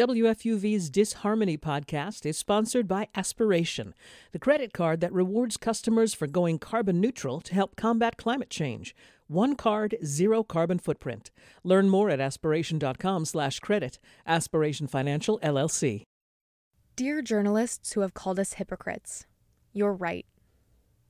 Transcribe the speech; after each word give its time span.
WFUV's 0.00 0.88
Disharmony 0.88 1.58
podcast 1.58 2.24
is 2.24 2.38
sponsored 2.38 2.88
by 2.88 3.08
Aspiration, 3.14 3.92
the 4.32 4.38
credit 4.38 4.72
card 4.72 5.02
that 5.02 5.12
rewards 5.12 5.58
customers 5.58 6.14
for 6.14 6.26
going 6.26 6.58
carbon 6.58 7.02
neutral 7.02 7.42
to 7.42 7.52
help 7.52 7.76
combat 7.76 8.16
climate 8.16 8.48
change. 8.48 8.96
One 9.28 9.56
card, 9.56 9.96
zero 10.02 10.42
carbon 10.42 10.78
footprint. 10.78 11.30
Learn 11.64 11.90
more 11.90 12.08
at 12.08 12.18
aspiration.com/credit. 12.18 13.98
Aspiration 14.26 14.86
Financial 14.86 15.38
LLC. 15.42 16.04
Dear 16.96 17.20
journalists 17.20 17.92
who 17.92 18.00
have 18.00 18.14
called 18.14 18.38
us 18.38 18.54
hypocrites, 18.54 19.26
you're 19.74 19.92
right. 19.92 20.24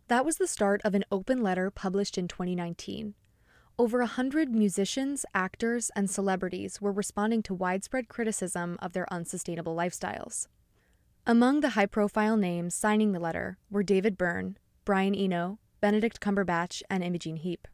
That 0.09 0.25
was 0.25 0.39
the 0.39 0.49
start 0.49 0.81
of 0.85 0.97
an 0.97 1.05
open 1.13 1.45
letter 1.45 1.71
published 1.71 2.19
in 2.19 2.27
2019 2.27 3.15
over 3.79 4.01
a 4.01 4.07
hundred 4.07 4.55
musicians, 4.55 5.25
actors, 5.35 5.91
and 5.97 6.11
celebrities 6.11 6.81
were 6.81 6.93
responding 6.93 7.43
to 7.45 7.55
widespread 7.55 8.09
criticism 8.09 8.79
of 8.81 8.93
their 8.93 9.11
unsustainable 9.13 9.75
lifestyles. 9.75 10.47
Among 11.27 11.61
the 11.61 11.71
high 11.71 11.87
profile 11.87 12.37
names 12.37 12.75
signing 12.75 13.13
the 13.13 13.21
letter 13.21 13.59
were 13.71 13.83
David 13.83 14.19
Byrne, 14.19 14.57
Brian 14.85 15.15
Eno, 15.15 15.59
Benedict 15.81 16.21
Cumberbatch, 16.21 16.83
and 16.91 17.05
Imogen 17.05 17.37
Heap. 17.37 17.69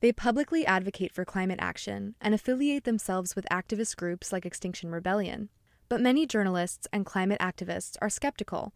They 0.00 0.12
publicly 0.12 0.64
advocate 0.64 1.12
for 1.12 1.24
climate 1.24 1.58
action 1.60 2.14
and 2.20 2.34
affiliate 2.34 2.84
themselves 2.84 3.34
with 3.34 3.46
activist 3.50 3.96
groups 3.96 4.32
like 4.32 4.46
Extinction 4.46 4.90
Rebellion. 4.90 5.48
But 5.88 6.00
many 6.00 6.26
journalists 6.26 6.86
and 6.92 7.06
climate 7.06 7.40
activists 7.40 7.96
are 8.00 8.10
skeptical 8.10 8.72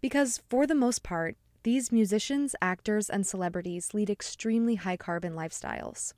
because, 0.00 0.42
for 0.48 0.66
the 0.66 0.74
most 0.74 1.02
part, 1.02 1.36
these 1.62 1.92
musicians, 1.92 2.54
actors, 2.62 3.10
and 3.10 3.26
celebrities 3.26 3.92
lead 3.92 4.08
extremely 4.08 4.76
high 4.76 4.96
carbon 4.96 5.34
lifestyles. 5.34 6.14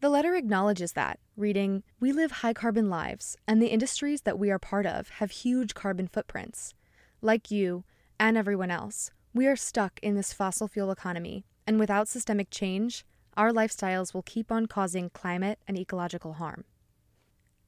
The 0.00 0.08
letter 0.08 0.34
acknowledges 0.34 0.92
that, 0.92 1.20
reading, 1.36 1.82
We 2.00 2.12
live 2.12 2.30
high 2.30 2.52
carbon 2.52 2.90
lives, 2.90 3.36
and 3.46 3.62
the 3.62 3.68
industries 3.68 4.22
that 4.22 4.38
we 4.38 4.50
are 4.50 4.58
part 4.58 4.84
of 4.84 5.08
have 5.08 5.30
huge 5.30 5.74
carbon 5.74 6.08
footprints. 6.08 6.74
Like 7.22 7.50
you, 7.50 7.84
and 8.18 8.36
everyone 8.36 8.70
else, 8.70 9.10
we 9.32 9.46
are 9.46 9.56
stuck 9.56 10.00
in 10.02 10.14
this 10.14 10.32
fossil 10.32 10.68
fuel 10.68 10.90
economy, 10.90 11.44
and 11.66 11.78
without 11.78 12.08
systemic 12.08 12.50
change, 12.50 13.04
our 13.36 13.52
lifestyles 13.52 14.12
will 14.12 14.22
keep 14.22 14.50
on 14.50 14.66
causing 14.66 15.10
climate 15.10 15.58
and 15.68 15.78
ecological 15.78 16.34
harm. 16.34 16.64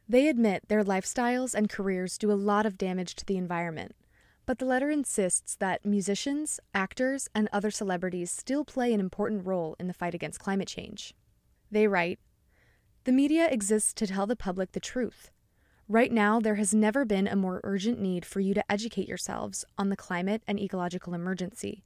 They 0.08 0.28
admit 0.28 0.69
their 0.69 0.82
lifestyles 0.82 1.54
and 1.54 1.69
careers 1.69 2.19
do 2.19 2.32
a 2.32 2.34
lot 2.34 2.66
of 2.66 2.78
damage 2.78 3.14
to 3.16 3.26
the 3.26 3.36
environment, 3.36 3.94
but 4.48 4.58
the 4.58 4.64
letter 4.64 4.88
insists 4.88 5.56
that 5.56 5.84
musicians, 5.84 6.58
actors, 6.72 7.28
and 7.34 7.50
other 7.52 7.70
celebrities 7.70 8.30
still 8.30 8.64
play 8.64 8.94
an 8.94 8.98
important 8.98 9.44
role 9.44 9.77
in 9.78 9.88
the 9.88 9.92
fight 9.92 10.14
against 10.14 10.41
climate 10.41 10.66
change. 10.66 11.12
They 11.70 11.86
write 11.86 12.18
The 13.04 13.12
media 13.12 13.46
exists 13.50 13.92
to 13.92 14.06
tell 14.06 14.26
the 14.26 14.34
public 14.34 14.72
the 14.72 14.80
truth. 14.80 15.30
Right 15.86 16.10
now, 16.10 16.41
there 16.41 16.54
has 16.54 16.72
never 16.72 17.04
been 17.04 17.28
a 17.28 17.36
more 17.36 17.60
urgent 17.62 18.00
need 18.00 18.24
for 18.24 18.41
you 18.41 18.54
to 18.54 18.72
educate 18.72 19.06
yourselves 19.06 19.66
on 19.76 19.91
the 19.91 19.96
climate 19.96 20.42
and 20.48 20.58
ecological 20.58 21.12
emergency, 21.12 21.84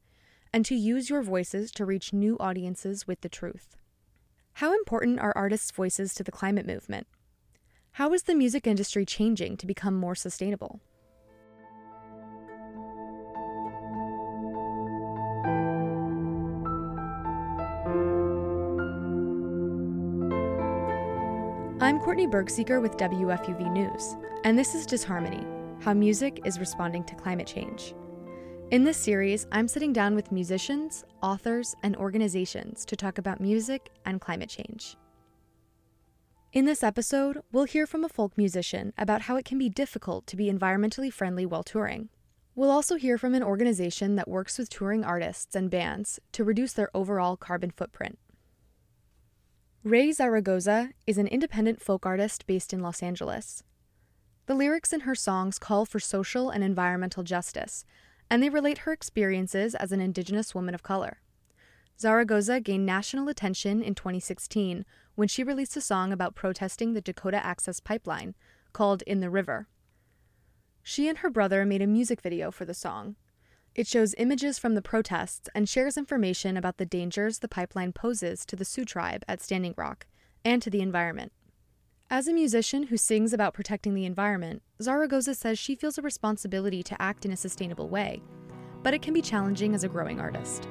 and 0.52 0.64
to 0.64 0.76
use 0.76 1.10
your 1.10 1.22
voices 1.22 1.72
to 1.72 1.84
reach 1.84 2.12
new 2.12 2.36
audiences 2.38 3.08
with 3.08 3.22
the 3.22 3.28
truth. 3.28 3.74
How 4.54 4.72
important 4.72 5.18
are 5.18 5.32
artists' 5.34 5.72
voices 5.72 6.14
to 6.14 6.22
the 6.22 6.30
climate 6.30 6.66
movement? 6.66 7.08
How 7.94 8.12
is 8.12 8.22
the 8.22 8.36
music 8.36 8.68
industry 8.68 9.04
changing 9.04 9.56
to 9.56 9.66
become 9.66 9.96
more 9.96 10.14
sustainable? 10.14 10.80
Courtney 22.02 22.26
Bergseeker 22.26 22.82
with 22.82 22.96
WFUV 22.96 23.70
News, 23.70 24.16
and 24.42 24.58
this 24.58 24.74
is 24.74 24.86
Disharmony 24.86 25.46
How 25.84 25.94
Music 25.94 26.40
is 26.44 26.58
Responding 26.58 27.04
to 27.04 27.14
Climate 27.14 27.46
Change. 27.46 27.94
In 28.72 28.82
this 28.82 28.96
series, 28.96 29.46
I'm 29.52 29.68
sitting 29.68 29.92
down 29.92 30.16
with 30.16 30.32
musicians, 30.32 31.04
authors, 31.22 31.76
and 31.84 31.94
organizations 31.94 32.84
to 32.86 32.96
talk 32.96 33.18
about 33.18 33.40
music 33.40 33.88
and 34.04 34.20
climate 34.20 34.48
change. 34.48 34.96
In 36.52 36.64
this 36.64 36.82
episode, 36.82 37.40
we'll 37.52 37.64
hear 37.64 37.86
from 37.86 38.02
a 38.02 38.08
folk 38.08 38.36
musician 38.36 38.92
about 38.98 39.22
how 39.22 39.36
it 39.36 39.44
can 39.44 39.56
be 39.56 39.68
difficult 39.68 40.26
to 40.26 40.36
be 40.36 40.50
environmentally 40.50 41.12
friendly 41.12 41.46
while 41.46 41.62
touring. 41.62 42.08
We'll 42.56 42.72
also 42.72 42.96
hear 42.96 43.16
from 43.16 43.32
an 43.32 43.44
organization 43.44 44.16
that 44.16 44.26
works 44.26 44.58
with 44.58 44.68
touring 44.68 45.04
artists 45.04 45.54
and 45.54 45.70
bands 45.70 46.18
to 46.32 46.42
reduce 46.42 46.72
their 46.72 46.90
overall 46.96 47.36
carbon 47.36 47.70
footprint. 47.70 48.18
Raye 49.84 50.12
Zaragoza 50.12 50.90
is 51.08 51.18
an 51.18 51.26
independent 51.26 51.82
folk 51.82 52.06
artist 52.06 52.46
based 52.46 52.72
in 52.72 52.82
Los 52.82 53.02
Angeles. 53.02 53.64
The 54.46 54.54
lyrics 54.54 54.92
in 54.92 55.00
her 55.00 55.16
songs 55.16 55.58
call 55.58 55.86
for 55.86 55.98
social 55.98 56.50
and 56.50 56.62
environmental 56.62 57.24
justice, 57.24 57.84
and 58.30 58.40
they 58.40 58.48
relate 58.48 58.78
her 58.78 58.92
experiences 58.92 59.74
as 59.74 59.90
an 59.90 60.00
Indigenous 60.00 60.54
woman 60.54 60.76
of 60.76 60.84
color. 60.84 61.20
Zaragoza 61.98 62.60
gained 62.60 62.86
national 62.86 63.28
attention 63.28 63.82
in 63.82 63.96
2016 63.96 64.84
when 65.16 65.26
she 65.26 65.42
released 65.42 65.76
a 65.76 65.80
song 65.80 66.12
about 66.12 66.36
protesting 66.36 66.92
the 66.92 67.00
Dakota 67.00 67.44
Access 67.44 67.80
Pipeline 67.80 68.36
called 68.72 69.02
In 69.02 69.18
the 69.18 69.30
River. 69.30 69.66
She 70.84 71.08
and 71.08 71.18
her 71.18 71.30
brother 71.30 71.66
made 71.66 71.82
a 71.82 71.88
music 71.88 72.20
video 72.20 72.52
for 72.52 72.64
the 72.64 72.72
song, 72.72 73.16
it 73.74 73.86
shows 73.86 74.14
images 74.18 74.58
from 74.58 74.74
the 74.74 74.82
protests 74.82 75.48
and 75.54 75.68
shares 75.68 75.96
information 75.96 76.56
about 76.56 76.76
the 76.76 76.84
dangers 76.84 77.38
the 77.38 77.48
pipeline 77.48 77.92
poses 77.92 78.44
to 78.46 78.56
the 78.56 78.64
Sioux 78.64 78.84
tribe 78.84 79.24
at 79.26 79.40
Standing 79.40 79.74
Rock 79.76 80.06
and 80.44 80.60
to 80.60 80.70
the 80.70 80.80
environment. 80.80 81.32
As 82.10 82.28
a 82.28 82.34
musician 82.34 82.84
who 82.84 82.98
sings 82.98 83.32
about 83.32 83.54
protecting 83.54 83.94
the 83.94 84.04
environment, 84.04 84.60
Zaragoza 84.82 85.34
says 85.34 85.58
she 85.58 85.74
feels 85.74 85.96
a 85.96 86.02
responsibility 86.02 86.82
to 86.82 87.00
act 87.00 87.24
in 87.24 87.32
a 87.32 87.36
sustainable 87.36 87.88
way, 87.88 88.20
but 88.82 88.92
it 88.92 89.00
can 89.00 89.14
be 89.14 89.22
challenging 89.22 89.74
as 89.74 89.84
a 89.84 89.88
growing 89.88 90.20
artist. 90.20 90.68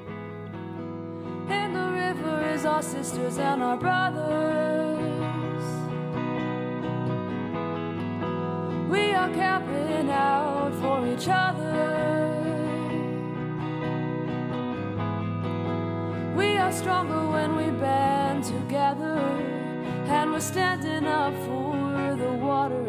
And 1.48 1.74
the 1.74 1.90
river 1.90 2.48
is 2.50 2.64
our 2.64 2.82
sisters 2.82 3.38
and 3.38 3.60
our 3.60 3.76
brothers. 3.76 4.22
We 8.88 9.12
are 9.12 9.32
camping 9.34 10.10
out 10.10 10.72
for 10.80 11.04
each 11.08 11.26
other. 11.28 12.01
We 16.72 16.78
are 16.78 16.80
stronger 16.80 17.30
when 17.30 17.54
we 17.54 17.64
band 17.80 18.44
together, 18.44 19.18
and 20.08 20.32
we're 20.32 20.40
standing 20.40 21.06
up 21.06 21.34
for 21.44 22.16
the 22.16 22.32
water. 22.32 22.82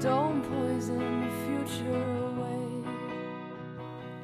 Don't 0.00 0.42
poison 0.42 1.20
the 1.20 1.30
future 1.44 2.24
away. 2.24 2.90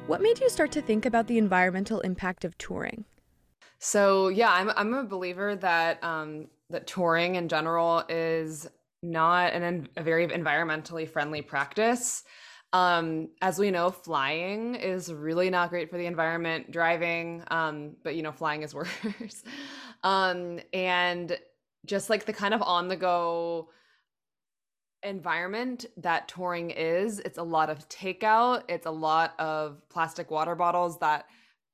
What 0.07 0.23
made 0.23 0.39
you 0.39 0.49
start 0.49 0.71
to 0.71 0.81
think 0.81 1.05
about 1.05 1.27
the 1.27 1.37
environmental 1.37 1.99
impact 1.99 2.45
of 2.45 2.57
touring? 2.57 3.05
So 3.77 4.29
yeah, 4.29 4.51
I'm 4.51 4.71
I'm 4.71 4.95
a 4.95 5.03
believer 5.03 5.55
that 5.57 6.03
um, 6.03 6.47
that 6.71 6.87
touring 6.87 7.35
in 7.35 7.49
general 7.49 8.03
is 8.09 8.67
not 9.03 9.53
an, 9.53 9.87
a 9.97 10.01
very 10.01 10.27
environmentally 10.27 11.07
friendly 11.07 11.43
practice. 11.43 12.23
Um, 12.73 13.29
as 13.41 13.59
we 13.59 13.69
know, 13.69 13.91
flying 13.91 14.75
is 14.75 15.13
really 15.13 15.49
not 15.51 15.69
great 15.69 15.89
for 15.91 15.97
the 15.97 16.07
environment. 16.07 16.71
Driving, 16.71 17.43
um, 17.49 17.95
but 18.03 18.15
you 18.15 18.23
know, 18.23 18.31
flying 18.31 18.63
is 18.63 18.73
worse. 18.75 19.43
um, 20.03 20.59
and 20.73 21.37
just 21.85 22.09
like 22.09 22.25
the 22.25 22.33
kind 22.33 22.53
of 22.53 22.61
on 22.61 22.87
the 22.87 22.95
go 22.95 23.69
environment 25.03 25.85
that 25.97 26.27
touring 26.27 26.71
is, 26.71 27.19
it's 27.19 27.37
a 27.37 27.43
lot 27.43 27.69
of 27.69 27.87
takeout. 27.89 28.63
It's 28.67 28.85
a 28.87 28.91
lot 28.91 29.33
of 29.39 29.87
plastic 29.89 30.31
water 30.31 30.55
bottles 30.55 30.99
that 30.99 31.25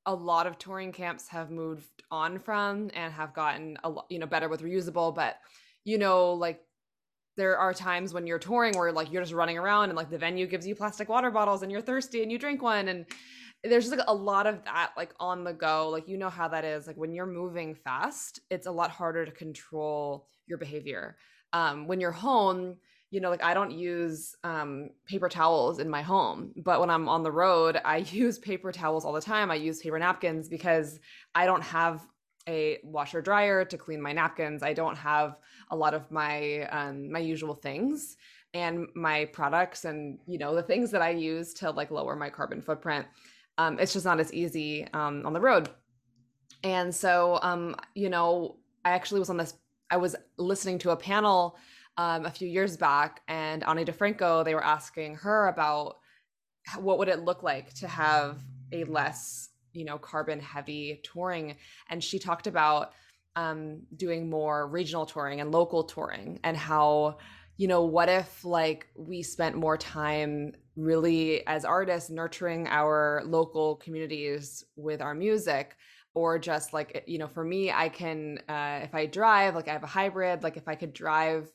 a 0.05 0.13
lot 0.13 0.47
of 0.47 0.57
touring 0.57 0.91
camps 0.91 1.27
have 1.29 1.51
moved 1.51 2.03
on 2.11 2.39
from 2.39 2.89
and 2.93 3.13
have 3.13 3.33
gotten 3.33 3.77
a 3.83 3.89
lot, 3.89 4.05
you 4.09 4.19
know, 4.19 4.25
better 4.25 4.49
with 4.49 4.61
reusable. 4.61 5.13
But 5.13 5.37
you 5.85 5.97
know, 5.97 6.33
like 6.33 6.61
there 7.39 7.57
are 7.57 7.73
times 7.73 8.13
when 8.13 8.27
you're 8.27 8.39
touring 8.39 8.77
where 8.77 8.91
like 8.91 9.11
you're 9.11 9.21
just 9.21 9.33
running 9.33 9.57
around 9.57 9.89
and 9.89 9.97
like 9.97 10.09
the 10.09 10.17
venue 10.17 10.47
gives 10.47 10.67
you 10.67 10.75
plastic 10.75 11.09
water 11.09 11.31
bottles 11.31 11.63
and 11.63 11.71
you're 11.71 11.81
thirsty 11.81 12.21
and 12.21 12.31
you 12.31 12.37
drink 12.37 12.61
one 12.61 12.87
and 12.87 13.05
there's 13.63 13.85
just 13.85 13.97
like 13.97 14.05
a 14.07 14.13
lot 14.13 14.47
of 14.47 14.63
that 14.65 14.91
like 14.95 15.13
on 15.19 15.43
the 15.43 15.53
go. 15.53 15.89
Like 15.89 16.07
you 16.07 16.17
know 16.17 16.29
how 16.29 16.47
that 16.47 16.63
is. 16.63 16.87
Like 16.87 16.95
when 16.95 17.13
you're 17.13 17.25
moving 17.25 17.75
fast 17.75 18.39
it's 18.49 18.67
a 18.67 18.71
lot 18.71 18.91
harder 18.91 19.25
to 19.25 19.31
control 19.31 20.27
your 20.47 20.57
behavior. 20.57 21.17
Um 21.53 21.87
when 21.87 21.99
you're 21.99 22.11
home 22.11 22.77
you 23.11 23.19
know 23.19 23.31
like 23.31 23.43
i 23.43 23.55
don't 23.55 23.71
use 23.71 24.35
um 24.43 24.89
paper 25.07 25.27
towels 25.27 25.79
in 25.79 25.89
my 25.89 26.03
home 26.03 26.53
but 26.63 26.79
when 26.79 26.91
i'm 26.91 27.09
on 27.09 27.23
the 27.23 27.31
road 27.31 27.81
i 27.83 27.97
use 28.11 28.37
paper 28.37 28.71
towels 28.71 29.03
all 29.03 29.13
the 29.13 29.21
time. 29.21 29.49
I 29.49 29.55
use 29.55 29.81
paper 29.81 29.97
napkins 29.97 30.47
because 30.47 30.99
i 31.33 31.45
don't 31.45 31.63
have 31.63 32.05
a 32.49 32.79
washer 32.83 33.21
dryer 33.21 33.63
to 33.63 33.77
clean 33.77 34.01
my 34.01 34.11
napkins. 34.11 34.63
I 34.63 34.73
don't 34.73 34.97
have 34.97 35.37
a 35.71 35.75
lot 35.75 35.93
of 35.93 36.09
my 36.11 36.67
um, 36.77 37.11
my 37.11 37.19
usual 37.19 37.53
things 37.53 38.17
and 38.53 38.87
my 38.95 39.25
products 39.25 39.85
and 39.85 40.17
you 40.25 40.39
know 40.39 40.55
the 40.55 40.63
things 40.63 40.89
that 40.91 41.01
I 41.01 41.11
use 41.11 41.53
to 41.55 41.69
like 41.69 41.91
lower 41.91 42.15
my 42.15 42.29
carbon 42.29 42.61
footprint. 42.61 43.05
Um, 43.57 43.77
it's 43.79 43.93
just 43.93 44.05
not 44.05 44.19
as 44.19 44.33
easy 44.33 44.87
um, 44.93 45.25
on 45.25 45.33
the 45.33 45.41
road. 45.41 45.69
And 46.63 46.93
so 46.93 47.39
um, 47.41 47.75
you 47.93 48.09
know, 48.09 48.57
I 48.83 48.91
actually 48.91 49.19
was 49.19 49.29
on 49.29 49.37
this. 49.37 49.53
I 49.91 49.97
was 49.97 50.15
listening 50.37 50.79
to 50.79 50.91
a 50.91 50.97
panel 50.97 51.57
um, 51.97 52.25
a 52.25 52.31
few 52.31 52.47
years 52.47 52.77
back, 52.77 53.21
and 53.27 53.63
Ani 53.63 53.85
DiFranco. 53.85 54.43
they 54.43 54.55
were 54.55 54.63
asking 54.63 55.15
her 55.15 55.47
about 55.47 55.97
what 56.77 56.97
would 56.99 57.07
it 57.07 57.19
look 57.19 57.43
like 57.43 57.73
to 57.75 57.87
have 57.87 58.39
a 58.71 58.83
less, 58.85 59.49
you 59.79 59.85
know, 59.85 59.97
carbon 59.97 60.39
heavy 60.39 61.01
touring, 61.03 61.55
and 61.89 62.03
she 62.03 62.19
talked 62.19 62.47
about 62.47 62.91
um, 63.35 63.81
doing 63.95 64.29
more 64.29 64.67
regional 64.67 65.05
touring 65.05 65.41
and 65.41 65.51
local 65.51 65.83
touring, 65.83 66.39
and 66.43 66.55
how, 66.55 67.17
you 67.57 67.67
know, 67.67 67.83
what 67.85 68.09
if 68.09 68.43
like 68.43 68.87
we 68.95 69.23
spent 69.23 69.55
more 69.55 69.77
time 69.77 70.53
really 70.75 71.45
as 71.47 71.65
artists 71.65 72.09
nurturing 72.09 72.67
our 72.67 73.23
local 73.25 73.75
communities 73.77 74.63
with 74.75 75.01
our 75.01 75.13
music 75.13 75.75
or 76.13 76.39
just 76.39 76.73
like 76.73 77.03
you 77.07 77.17
know 77.17 77.27
for 77.27 77.43
me 77.43 77.71
i 77.71 77.89
can 77.89 78.39
uh, 78.49 78.79
if 78.83 78.95
i 78.95 79.05
drive 79.05 79.55
like 79.55 79.67
i 79.67 79.73
have 79.73 79.83
a 79.83 79.87
hybrid 79.87 80.43
like 80.43 80.57
if 80.57 80.67
i 80.67 80.75
could 80.75 80.93
drive 80.93 81.51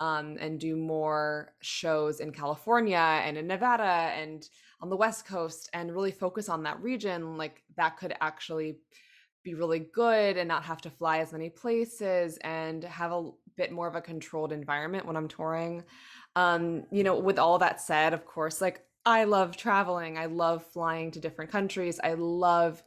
um, 0.00 0.36
and 0.40 0.58
do 0.58 0.76
more 0.76 1.54
shows 1.60 2.20
in 2.20 2.32
california 2.32 3.22
and 3.24 3.36
in 3.36 3.46
nevada 3.46 4.12
and 4.16 4.48
on 4.82 4.90
the 4.90 4.96
west 4.96 5.26
coast 5.26 5.70
and 5.72 5.94
really 5.94 6.10
focus 6.10 6.48
on 6.48 6.64
that 6.64 6.82
region 6.82 7.38
like 7.38 7.62
that 7.76 7.96
could 7.96 8.14
actually 8.20 8.76
be 9.44 9.54
really 9.54 9.78
good 9.78 10.36
and 10.36 10.48
not 10.48 10.64
have 10.64 10.80
to 10.80 10.90
fly 10.90 11.18
as 11.18 11.32
many 11.32 11.48
places 11.48 12.38
and 12.44 12.84
have 12.84 13.12
a 13.12 13.30
bit 13.56 13.72
more 13.72 13.88
of 13.88 13.94
a 13.94 14.00
controlled 14.00 14.52
environment 14.52 15.06
when 15.06 15.16
i'm 15.16 15.28
touring. 15.28 15.84
Um, 16.34 16.84
you 16.90 17.04
know 17.04 17.18
with 17.18 17.38
all 17.38 17.58
that 17.58 17.80
said 17.80 18.12
of 18.12 18.24
course 18.24 18.60
like 18.60 18.84
i 19.04 19.24
love 19.24 19.56
traveling. 19.56 20.18
I 20.18 20.26
love 20.26 20.64
flying 20.64 21.10
to 21.12 21.20
different 21.20 21.50
countries. 21.50 22.00
I 22.02 22.14
love 22.14 22.82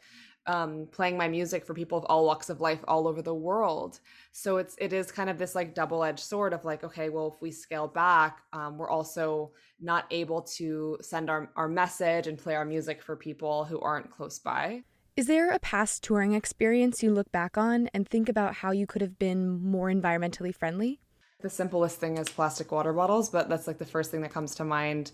um, 0.47 0.87
playing 0.91 1.17
my 1.17 1.27
music 1.27 1.65
for 1.65 1.73
people 1.73 1.97
of 1.97 2.05
all 2.05 2.25
walks 2.25 2.49
of 2.49 2.61
life 2.61 2.79
all 2.87 3.07
over 3.07 3.21
the 3.21 3.33
world. 3.33 3.99
So 4.31 4.57
it's 4.57 4.75
it 4.79 4.93
is 4.93 5.11
kind 5.11 5.29
of 5.29 5.37
this 5.37 5.55
like 5.55 5.73
double 5.73 6.03
edged 6.03 6.19
sword 6.19 6.53
of 6.53 6.65
like, 6.65 6.83
okay, 6.83 7.09
well, 7.09 7.31
if 7.35 7.41
we 7.41 7.51
scale 7.51 7.87
back, 7.87 8.41
um, 8.53 8.77
we're 8.77 8.89
also 8.89 9.51
not 9.79 10.05
able 10.11 10.41
to 10.41 10.97
send 11.01 11.29
our 11.29 11.49
our 11.55 11.67
message 11.67 12.27
and 12.27 12.37
play 12.37 12.55
our 12.55 12.65
music 12.65 13.01
for 13.01 13.15
people 13.15 13.65
who 13.65 13.79
aren't 13.79 14.09
close 14.09 14.39
by. 14.39 14.83
Is 15.15 15.27
there 15.27 15.51
a 15.51 15.59
past 15.59 16.03
touring 16.03 16.33
experience 16.33 17.01
you 17.01 17.09
look 17.09 17.31
back 17.31 17.57
on 17.57 17.89
and 17.93 18.07
think 18.07 18.27
about 18.27 18.55
how 18.55 18.71
you 18.71 18.85
could 18.85 19.01
have 19.01 19.17
been 19.17 19.63
more 19.63 19.89
environmentally 19.89 20.53
friendly? 20.53 20.99
The 21.41 21.49
simplest 21.49 21.99
thing 21.99 22.17
is 22.17 22.27
plastic 22.27 22.71
water 22.71 22.91
bottles, 22.91 23.29
but 23.29 23.47
that's 23.47 23.65
like 23.65 23.77
the 23.77 23.85
first 23.85 24.11
thing 24.11 24.21
that 24.21 24.33
comes 24.33 24.55
to 24.55 24.65
mind. 24.65 25.13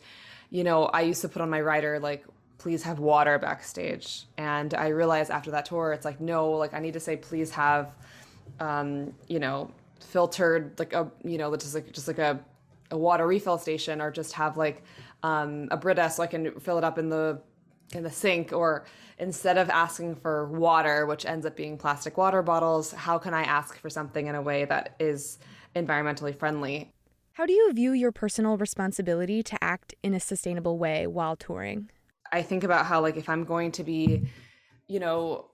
You 0.50 0.64
know, 0.64 0.86
I 0.86 1.02
used 1.02 1.22
to 1.22 1.30
put 1.30 1.42
on 1.42 1.52
my 1.52 1.62
rider 1.62 2.00
like 2.00 2.26
please 2.62 2.84
have 2.84 3.00
water 3.00 3.40
backstage. 3.40 4.28
And 4.38 4.76
I 4.76 4.90
realized 4.90 5.32
after 5.32 5.50
that 5.50 5.66
tour, 5.66 5.94
it's 5.94 6.06
like, 6.06 6.22
no, 6.22 6.52
like 6.52 6.76
I 6.76 6.80
need 6.80 6.94
to 6.94 7.00
say, 7.00 7.18
please 7.18 7.50
have, 7.50 7.96
um, 8.60 9.14
you 9.28 9.40
know, 9.40 9.72
filtered, 10.00 10.78
like 10.78 10.94
a, 10.94 11.12
you 11.24 11.40
know, 11.40 11.56
just 11.56 11.74
like, 11.74 11.92
just 11.92 12.08
like 12.08 12.20
a, 12.20 12.40
a 12.92 12.98
water 12.98 13.26
refill 13.26 13.58
station 13.58 14.00
or 14.00 14.12
just 14.12 14.34
have 14.34 14.58
like 14.58 14.84
um, 15.24 15.70
a 15.72 15.78
Brita 15.78 16.08
so 16.12 16.22
I 16.22 16.28
can 16.28 16.60
fill 16.60 16.78
it 16.78 16.84
up 16.84 17.00
in 17.00 17.10
the, 17.10 17.42
in 17.94 18.04
the 18.04 18.12
sink 18.12 18.54
or 18.54 18.86
instead 19.18 19.58
of 19.58 19.72
asking 19.72 20.18
for 20.18 20.46
water, 20.46 21.08
which 21.08 21.26
ends 21.26 21.48
up 21.48 21.56
being 21.56 21.80
plastic 21.80 22.16
water 22.16 22.44
bottles, 22.44 22.92
how 22.92 23.18
can 23.18 23.34
I 23.34 23.42
ask 23.42 23.80
for 23.80 23.90
something 23.90 24.28
in 24.28 24.36
a 24.36 24.42
way 24.42 24.66
that 24.66 24.96
is 25.00 25.40
environmentally 25.76 26.38
friendly? 26.38 26.94
How 27.34 27.48
do 27.48 27.54
you 27.54 27.74
view 27.74 27.94
your 27.94 28.12
personal 28.12 28.56
responsibility 28.56 29.42
to 29.42 29.64
act 29.64 29.96
in 30.04 30.14
a 30.14 30.20
sustainable 30.20 30.78
way 30.78 31.08
while 31.08 31.36
touring? 31.36 31.90
I 32.32 32.42
think 32.42 32.64
about 32.64 32.86
how 32.86 33.02
like 33.02 33.18
if 33.18 33.30
I'm 33.30 33.44
going 33.44 33.72
to 33.74 33.84
be, 33.84 34.28
you 34.88 35.00
know, 35.00 35.48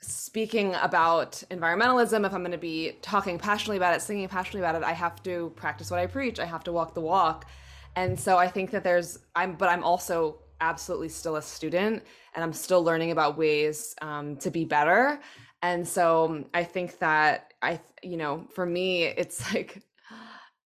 speaking 0.00 0.74
about 0.82 1.42
environmentalism, 1.50 2.26
if 2.26 2.34
I'm 2.34 2.40
going 2.40 2.52
to 2.52 2.58
be 2.58 2.98
talking 3.02 3.38
passionately 3.38 3.76
about 3.76 3.94
it, 3.94 4.02
singing 4.02 4.28
passionately 4.28 4.60
about 4.60 4.74
it, 4.74 4.82
I 4.82 4.92
have 4.92 5.22
to 5.22 5.52
practice 5.56 5.90
what 5.90 6.00
I 6.00 6.06
preach. 6.06 6.40
I 6.40 6.44
have 6.44 6.64
to 6.64 6.72
walk 6.72 6.94
the 6.94 7.00
walk. 7.00 7.46
And 7.94 8.18
so 8.18 8.36
I 8.36 8.48
think 8.48 8.70
that 8.70 8.84
there's 8.84 9.18
I'm 9.34 9.54
but 9.54 9.68
I'm 9.68 9.84
also 9.84 10.38
absolutely 10.60 11.08
still 11.08 11.36
a 11.36 11.42
student 11.42 12.02
and 12.34 12.44
I'm 12.44 12.52
still 12.52 12.82
learning 12.82 13.10
about 13.10 13.36
ways 13.36 13.94
um, 14.00 14.36
to 14.36 14.50
be 14.50 14.64
better. 14.64 15.20
And 15.60 15.86
so 15.86 16.44
I 16.54 16.64
think 16.64 16.98
that 16.98 17.52
I 17.62 17.80
you 18.02 18.16
know, 18.16 18.46
for 18.54 18.66
me 18.66 19.04
it's 19.04 19.52
like 19.54 19.82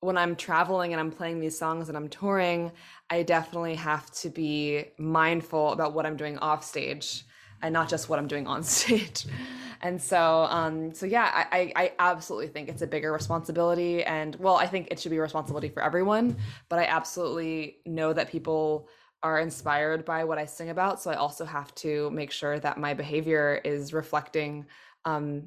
when 0.02 0.18
I'm 0.18 0.34
traveling 0.34 0.92
and 0.92 0.98
I'm 0.98 1.12
playing 1.12 1.38
these 1.38 1.56
songs 1.56 1.88
and 1.88 1.96
I'm 1.96 2.08
touring, 2.08 2.72
I 3.08 3.22
definitely 3.22 3.76
have 3.76 4.10
to 4.16 4.30
be 4.30 4.86
mindful 4.98 5.72
about 5.72 5.94
what 5.94 6.06
I'm 6.06 6.16
doing 6.16 6.38
off 6.38 6.64
stage 6.64 7.24
and 7.62 7.72
not 7.72 7.88
just 7.88 8.08
what 8.08 8.18
I'm 8.18 8.26
doing 8.26 8.48
on 8.48 8.62
stage. 8.64 9.26
And 9.80 10.02
so, 10.02 10.46
um, 10.50 10.92
so 10.92 11.06
yeah, 11.06 11.46
I, 11.52 11.72
I 11.76 11.92
absolutely 12.00 12.48
think 12.48 12.68
it's 12.68 12.82
a 12.82 12.86
bigger 12.86 13.12
responsibility. 13.12 14.02
And 14.02 14.34
well, 14.36 14.56
I 14.56 14.66
think 14.66 14.88
it 14.90 14.98
should 14.98 15.10
be 15.10 15.18
a 15.18 15.22
responsibility 15.22 15.68
for 15.68 15.84
everyone, 15.84 16.36
but 16.68 16.80
I 16.80 16.86
absolutely 16.86 17.78
know 17.86 18.12
that 18.12 18.28
people 18.28 18.88
are 19.22 19.38
inspired 19.38 20.04
by 20.04 20.24
what 20.24 20.36
I 20.36 20.46
sing 20.46 20.70
about. 20.70 21.00
So 21.00 21.12
I 21.12 21.14
also 21.14 21.44
have 21.44 21.72
to 21.76 22.10
make 22.10 22.32
sure 22.32 22.58
that 22.58 22.76
my 22.76 22.92
behavior 22.92 23.60
is 23.64 23.92
reflecting 23.92 24.66
um, 25.04 25.44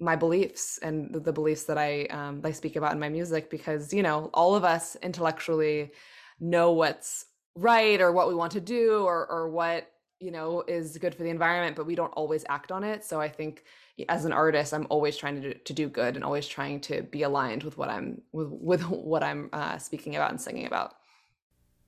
my 0.00 0.16
beliefs 0.16 0.78
and 0.82 1.14
the, 1.14 1.32
beliefs 1.32 1.64
that 1.64 1.78
I 1.78 2.04
um, 2.06 2.40
I 2.44 2.52
speak 2.52 2.76
about 2.76 2.92
in 2.92 3.00
my 3.00 3.08
music 3.08 3.50
because 3.50 3.92
you 3.92 4.02
know 4.02 4.30
all 4.34 4.54
of 4.54 4.64
us 4.64 4.96
intellectually 5.02 5.92
know 6.40 6.72
what's 6.72 7.26
right 7.54 8.00
or 8.00 8.12
what 8.12 8.28
we 8.28 8.34
want 8.34 8.52
to 8.52 8.60
do 8.60 9.04
or 9.04 9.26
or 9.26 9.48
what 9.48 9.90
you 10.20 10.30
know 10.30 10.64
is 10.66 10.98
good 10.98 11.14
for 11.14 11.22
the 11.22 11.30
environment 11.30 11.76
but 11.76 11.86
we 11.86 11.94
don't 11.94 12.12
always 12.12 12.44
act 12.48 12.72
on 12.72 12.82
it 12.82 13.04
so 13.04 13.20
I 13.20 13.28
think 13.28 13.64
as 14.08 14.24
an 14.24 14.32
artist 14.32 14.74
I'm 14.74 14.86
always 14.90 15.16
trying 15.16 15.40
to 15.40 15.54
do, 15.54 15.58
to 15.58 15.72
do 15.72 15.88
good 15.88 16.16
and 16.16 16.24
always 16.24 16.48
trying 16.48 16.80
to 16.82 17.02
be 17.02 17.22
aligned 17.22 17.62
with 17.62 17.78
what 17.78 17.88
I'm 17.88 18.20
with 18.32 18.48
with 18.50 18.82
what 18.88 19.22
I'm 19.22 19.48
uh, 19.52 19.78
speaking 19.78 20.16
about 20.16 20.30
and 20.30 20.40
singing 20.40 20.66
about. 20.66 20.94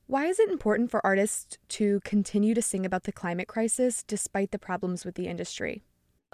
Why 0.08 0.26
is 0.26 0.38
it 0.38 0.50
important 0.50 0.92
for 0.92 1.04
artists 1.04 1.58
to 1.70 2.00
continue 2.04 2.54
to 2.54 2.62
sing 2.62 2.86
about 2.86 3.04
the 3.04 3.12
climate 3.12 3.48
crisis 3.48 4.04
despite 4.04 4.52
the 4.52 4.58
problems 4.58 5.04
with 5.04 5.16
the 5.16 5.26
industry? 5.26 5.82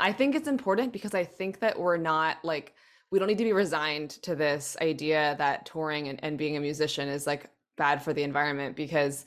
I 0.02 0.12
think 0.12 0.34
it's 0.34 0.48
important 0.48 0.92
because 0.92 1.14
I 1.14 1.24
think 1.24 1.60
that 1.60 1.78
we're 1.78 1.96
not 1.96 2.38
like 2.44 2.74
we 3.12 3.20
don't 3.20 3.28
need 3.28 3.38
to 3.38 3.44
be 3.44 3.52
resigned 3.52 4.10
to 4.22 4.34
this 4.34 4.76
idea 4.82 5.36
that 5.38 5.64
touring 5.64 6.08
and, 6.08 6.18
and 6.24 6.36
being 6.36 6.56
a 6.56 6.60
musician 6.60 7.08
is 7.08 7.24
like 7.24 7.48
bad 7.76 8.02
for 8.02 8.12
the 8.12 8.24
environment 8.24 8.74
because 8.74 9.26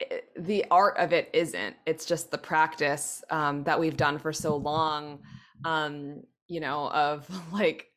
it, 0.00 0.30
the 0.38 0.64
art 0.70 0.96
of 0.96 1.12
it 1.12 1.28
isn't. 1.34 1.76
It's 1.84 2.06
just 2.06 2.30
the 2.30 2.38
practice 2.38 3.22
um, 3.28 3.64
that 3.64 3.78
we've 3.78 3.98
done 3.98 4.18
for 4.18 4.32
so 4.32 4.56
long, 4.56 5.18
um, 5.64 6.22
you 6.46 6.60
know, 6.60 6.88
of 6.90 7.28
like, 7.52 7.88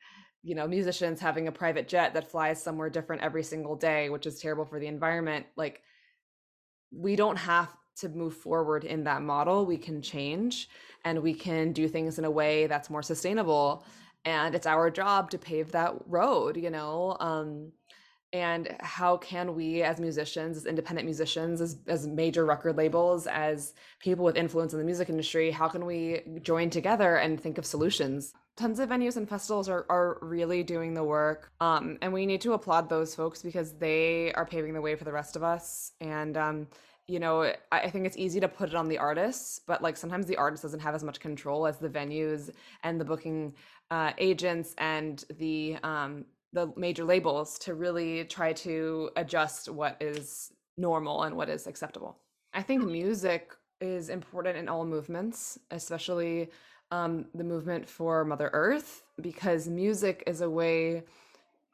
you 0.43 0.53
know, 0.53 0.67
musicians 0.67 1.21
having 1.21 1.47
a 1.47 1.51
private 1.51 1.87
jet 1.87 2.13
that 2.13 2.29
flies 2.29 2.61
somewhere 2.61 2.89
different 2.89 3.21
every 3.21 3.43
single 3.43 3.75
day, 3.77 4.09
which 4.09 4.25
is 4.25 4.39
terrible 4.39 4.65
for 4.65 4.81
the 4.81 4.87
environment. 4.87 5.45
Like, 5.55 5.81
we 6.91 7.15
don't 7.15 7.37
have 7.37 7.73
to 7.97 8.09
move 8.09 8.35
forward 8.35 8.83
in 8.83 9.03
that 9.05 9.21
model. 9.21 9.65
We 9.65 9.77
can 9.77 10.01
change 10.01 10.69
and 11.07 11.23
we 11.23 11.33
can 11.33 11.71
do 11.71 11.87
things 11.87 12.19
in 12.19 12.25
a 12.25 12.31
way 12.31 12.67
that's 12.67 12.89
more 12.89 13.03
sustainable. 13.03 13.85
And 14.25 14.53
it's 14.55 14.67
our 14.67 14.89
job 14.91 15.31
to 15.31 15.37
pave 15.37 15.71
that 15.71 15.93
road 16.05 16.57
you 16.57 16.69
know 16.69 17.15
um, 17.19 17.71
and 18.33 18.75
how 18.81 19.15
can 19.17 19.55
we 19.55 19.83
as 19.83 19.99
musicians 19.99 20.57
as 20.57 20.65
independent 20.65 21.05
musicians 21.05 21.61
as, 21.61 21.77
as 21.87 22.05
major 22.05 22.45
record 22.45 22.75
labels 22.75 23.25
as 23.27 23.73
people 23.99 24.25
with 24.25 24.35
influence 24.35 24.73
in 24.73 24.79
the 24.79 24.85
music 24.85 25.09
industry 25.09 25.49
how 25.49 25.69
can 25.69 25.85
we 25.85 26.21
join 26.41 26.69
together 26.69 27.15
and 27.17 27.39
think 27.39 27.57
of 27.57 27.65
solutions? 27.65 28.33
Tons 28.57 28.79
of 28.79 28.89
venues 28.89 29.17
and 29.17 29.29
festivals 29.29 29.69
are, 29.69 29.85
are 29.87 30.17
really 30.21 30.61
doing 30.63 30.93
the 30.93 31.03
work 31.03 31.51
um, 31.61 31.97
and 32.01 32.11
we 32.11 32.25
need 32.25 32.41
to 32.41 32.53
applaud 32.53 32.89
those 32.89 33.15
folks 33.15 33.41
because 33.41 33.69
they 33.77 34.33
are 34.33 34.45
paving 34.45 34.73
the 34.73 34.81
way 34.81 34.95
for 34.95 35.05
the 35.05 35.17
rest 35.19 35.37
of 35.37 35.43
us. 35.43 35.93
And 36.01 36.35
um, 36.35 36.67
you 37.07 37.19
know, 37.19 37.53
I 37.71 37.89
think 37.89 38.05
it's 38.05 38.17
easy 38.17 38.39
to 38.41 38.49
put 38.49 38.69
it 38.69 38.75
on 38.75 38.89
the 38.89 38.97
artists, 38.97 39.61
but 39.65 39.81
like 39.81 39.95
sometimes 39.95 40.25
the 40.25 40.35
artist 40.35 40.63
doesn't 40.63 40.81
have 40.81 40.93
as 40.93 41.03
much 41.03 41.21
control 41.21 41.65
as 41.65 41.77
the 41.77 41.87
venues 41.87 42.49
and 42.83 42.99
the 42.99 43.05
booking 43.05 43.53
uh, 43.89 44.11
agents 44.17 44.75
and 44.77 45.23
the 45.37 45.77
um, 45.83 46.25
the 46.53 46.71
major 46.75 47.05
labels 47.05 47.59
to 47.59 47.75
really 47.75 48.25
try 48.25 48.51
to 48.51 49.09
adjust 49.15 49.69
what 49.69 49.97
is 50.01 50.51
normal 50.77 51.23
and 51.23 51.35
what 51.35 51.49
is 51.49 51.67
acceptable. 51.67 52.17
I 52.53 52.61
think 52.61 52.83
music 52.83 53.53
is 53.79 54.09
important 54.09 54.57
in 54.57 54.67
all 54.67 54.85
movements, 54.85 55.59
especially 55.71 56.49
um, 56.91 57.25
the 57.35 57.43
movement 57.43 57.87
for 57.87 58.25
Mother 58.25 58.49
Earth, 58.53 59.03
because 59.21 59.67
music 59.67 60.23
is 60.25 60.41
a 60.41 60.49
way 60.49 61.03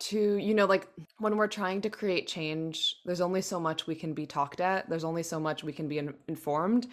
to 0.04 0.38
you 0.38 0.54
know 0.54 0.66
like 0.66 0.88
when 1.20 1.38
we're 1.38 1.48
trying 1.48 1.80
to 1.80 1.90
create 1.90 2.28
change 2.28 2.98
there's 3.06 3.22
only 3.22 3.42
so 3.42 3.58
much 3.60 3.88
we 3.88 3.96
can 3.96 4.14
be 4.14 4.26
talked 4.26 4.60
at. 4.60 4.90
There's 4.90 5.06
only 5.06 5.24
so 5.24 5.40
much 5.40 5.64
we 5.64 5.72
can 5.72 5.88
be 5.88 5.98
in- 5.98 6.14
informed. 6.28 6.88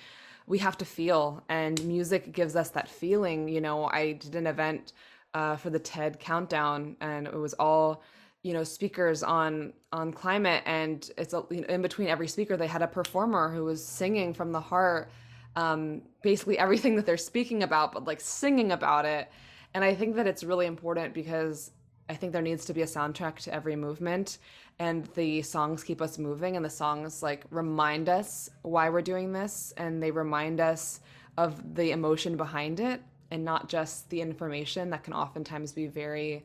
We 0.46 0.58
have 0.58 0.78
to 0.78 0.84
feel 0.84 1.42
and 1.48 1.84
music 1.84 2.32
gives 2.32 2.54
us 2.54 2.70
that 2.70 2.88
feeling 2.88 3.48
you 3.48 3.60
know. 3.60 3.86
I 3.86 4.12
did 4.12 4.36
an 4.36 4.46
event 4.46 4.92
uh, 5.34 5.56
for 5.56 5.70
the 5.70 5.78
ted 5.78 6.20
countdown 6.20 6.96
and 7.00 7.26
it 7.26 7.34
was 7.34 7.54
all 7.54 8.02
you 8.42 8.52
know 8.52 8.62
speakers 8.62 9.24
on 9.24 9.72
on 9.92 10.12
climate 10.12 10.62
and 10.64 11.10
it's 11.18 11.34
a, 11.34 11.42
you 11.50 11.62
know, 11.62 11.66
in 11.66 11.82
between 11.82 12.08
every 12.08 12.28
speaker 12.28 12.56
they 12.56 12.68
had 12.68 12.82
a 12.82 12.86
performer 12.86 13.52
who 13.52 13.64
was 13.64 13.84
singing 13.84 14.32
from 14.32 14.52
the 14.52 14.60
heart 14.60 15.10
um, 15.56 16.00
basically 16.22 16.56
everything 16.58 16.94
that 16.94 17.06
they're 17.06 17.16
speaking 17.16 17.64
about 17.64 17.90
but 17.92 18.04
like 18.04 18.20
singing 18.20 18.70
about 18.70 19.04
it. 19.04 19.28
And 19.74 19.84
i 19.84 19.94
think 19.94 20.16
that 20.16 20.26
it's 20.28 20.44
really 20.44 20.66
important 20.66 21.12
because 21.12 21.72
I 22.10 22.14
think 22.14 22.32
there 22.32 22.42
needs 22.42 22.64
to 22.64 22.74
be 22.74 22.82
a 22.82 22.86
soundtrack 22.86 23.36
to 23.44 23.54
every 23.54 23.76
movement, 23.76 24.38
and 24.80 25.06
the 25.14 25.42
songs 25.42 25.84
keep 25.84 26.02
us 26.02 26.18
moving, 26.18 26.56
and 26.56 26.64
the 26.64 26.70
songs 26.70 27.22
like 27.22 27.44
remind 27.50 28.08
us 28.08 28.50
why 28.62 28.90
we're 28.90 29.00
doing 29.00 29.32
this, 29.32 29.72
and 29.76 30.02
they 30.02 30.10
remind 30.10 30.60
us 30.60 31.00
of 31.38 31.76
the 31.76 31.92
emotion 31.92 32.36
behind 32.36 32.80
it, 32.80 33.00
and 33.30 33.44
not 33.44 33.68
just 33.68 34.10
the 34.10 34.20
information 34.20 34.90
that 34.90 35.04
can 35.04 35.14
oftentimes 35.14 35.70
be 35.70 35.86
very, 35.86 36.44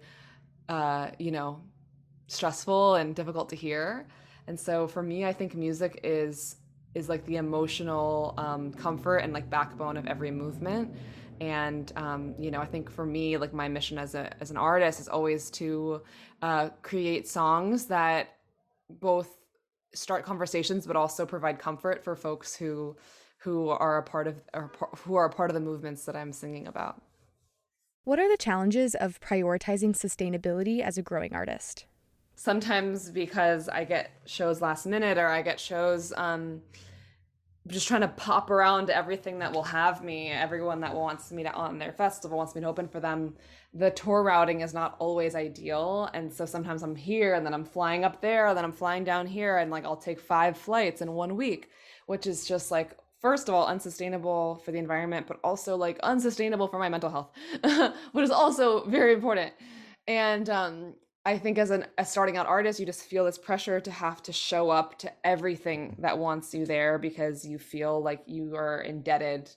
uh, 0.70 1.10
you 1.18 1.32
know, 1.32 1.60
stressful 2.28 2.96
and 2.96 3.16
difficult 3.16 3.50
to 3.50 3.56
hear. 3.56 4.06
And 4.46 4.60
so 4.60 4.88
for 4.88 5.02
me, 5.02 5.26
I 5.26 5.34
think 5.34 5.56
music 5.56 6.00
is 6.04 6.58
is 6.94 7.10
like 7.10 7.26
the 7.26 7.38
emotional 7.38 8.36
um, 8.38 8.72
comfort 8.72 9.18
and 9.18 9.34
like 9.34 9.50
backbone 9.50 9.98
of 9.98 10.06
every 10.06 10.32
movement 10.32 10.96
and 11.42 11.92
um, 11.96 12.36
you 12.40 12.52
know 12.52 12.62
i 12.62 12.66
think 12.66 12.90
for 12.90 13.06
me 13.06 13.38
like 13.38 13.54
my 13.54 13.68
mission 13.68 13.98
as 13.98 14.16
a 14.16 14.32
as 14.42 14.52
an 14.52 14.58
artist 14.58 15.00
is 15.00 15.08
always 15.08 15.50
to 15.52 16.02
uh, 16.42 16.70
create 16.82 17.28
songs 17.28 17.86
that 17.86 18.36
both 18.90 19.38
start 19.94 20.24
conversations 20.24 20.86
but 20.86 20.96
also 20.96 21.26
provide 21.26 21.60
comfort 21.60 22.04
for 22.04 22.16
folks 22.16 22.56
who 22.56 22.96
who 23.40 23.70
are 23.70 23.98
a 23.98 24.04
part 24.04 24.28
of 24.28 24.42
or 24.54 24.72
who 25.00 25.16
are 25.16 25.26
a 25.26 25.30
part 25.30 25.50
of 25.50 25.54
the 25.54 25.60
movements 25.60 26.06
that 26.06 26.16
i'm 26.16 26.32
singing 26.32 26.68
about. 26.68 27.02
What 28.04 28.20
are 28.20 28.30
the 28.30 28.38
challenges 28.38 28.94
of 28.94 29.20
prioritizing 29.20 29.96
sustainability 29.98 30.82
as 30.82 30.98
a 30.98 31.02
growing 31.02 31.34
artist? 31.34 31.86
Sometimes 32.36 33.10
because 33.10 33.70
i 33.70 33.84
get 33.84 34.12
shows 34.26 34.62
last 34.62 34.86
minute 34.86 35.18
or 35.18 35.28
i 35.28 35.42
get 35.42 35.60
shows 35.60 36.14
um, 36.18 36.62
just 37.68 37.88
trying 37.88 38.02
to 38.02 38.08
pop 38.10 38.52
around 38.52 38.90
everything 38.90 39.40
that 39.40 39.52
will 39.52 39.64
have 39.64 40.04
me 40.04 40.30
everyone 40.30 40.82
that 40.82 40.94
wants 40.94 41.32
me 41.32 41.44
to 41.44 41.52
on 41.54 41.80
their 41.80 41.92
festival 41.92 42.38
wants 42.38 42.54
me 42.54 42.62
to 42.62 42.68
open 42.68 42.88
for 42.88 43.00
them. 43.00 43.36
The 43.74 43.92
tour 43.92 44.24
routing 44.24 44.62
is 44.62 44.74
not 44.74 44.96
always 45.00 45.36
ideal 45.36 46.10
and 46.14 46.32
so 46.32 46.46
sometimes 46.46 46.84
i'm 46.84 46.96
here 46.96 47.34
and 47.34 47.46
then 47.46 47.54
i'm 47.54 47.66
flying 47.66 48.04
up 48.04 48.22
there 48.22 48.48
and 48.48 48.58
then 48.58 48.64
i'm 48.64 48.72
flying 48.72 49.04
down 49.04 49.26
here 49.26 49.58
and 49.58 49.72
like 49.72 49.84
i'll 49.84 49.98
take 49.98 50.20
five 50.20 50.58
flights 50.58 51.02
in 51.02 51.12
one 51.12 51.36
week 51.36 51.70
which 52.06 52.28
is 52.28 52.46
just 52.46 52.72
like 52.72 52.98
first 53.20 53.50
of 53.50 53.56
all 53.56 53.66
unsustainable 53.66 54.62
for 54.64 54.72
the 54.72 54.78
environment 54.78 55.26
but 55.28 55.40
also 55.44 55.76
like 55.76 56.00
unsustainable 56.04 56.68
for 56.68 56.78
my 56.78 56.90
mental 56.90 57.10
health 57.10 57.32
which 58.12 58.24
is 58.24 58.32
also 58.32 58.86
very 58.86 59.14
important. 59.14 59.52
And 60.08 60.50
um 60.50 60.94
I 61.26 61.40
think 61.40 61.58
as 61.58 61.72
an 61.72 61.86
a 61.98 62.06
starting 62.06 62.38
out 62.38 62.46
artist, 62.46 62.80
you 62.80 62.86
just 62.86 63.04
feel 63.04 63.26
this 63.26 63.38
pressure 63.38 63.80
to 63.80 63.92
have 63.92 64.22
to 64.24 64.32
show 64.32 64.70
up 64.70 65.00
to 65.00 65.12
everything 65.26 65.96
that 66.00 66.18
wants 66.18 66.54
you 66.54 66.66
there 66.66 67.00
because 67.00 67.44
you 67.44 67.58
feel 67.58 68.02
like 68.02 68.22
you 68.28 68.56
are 68.56 68.82
indebted 68.82 69.50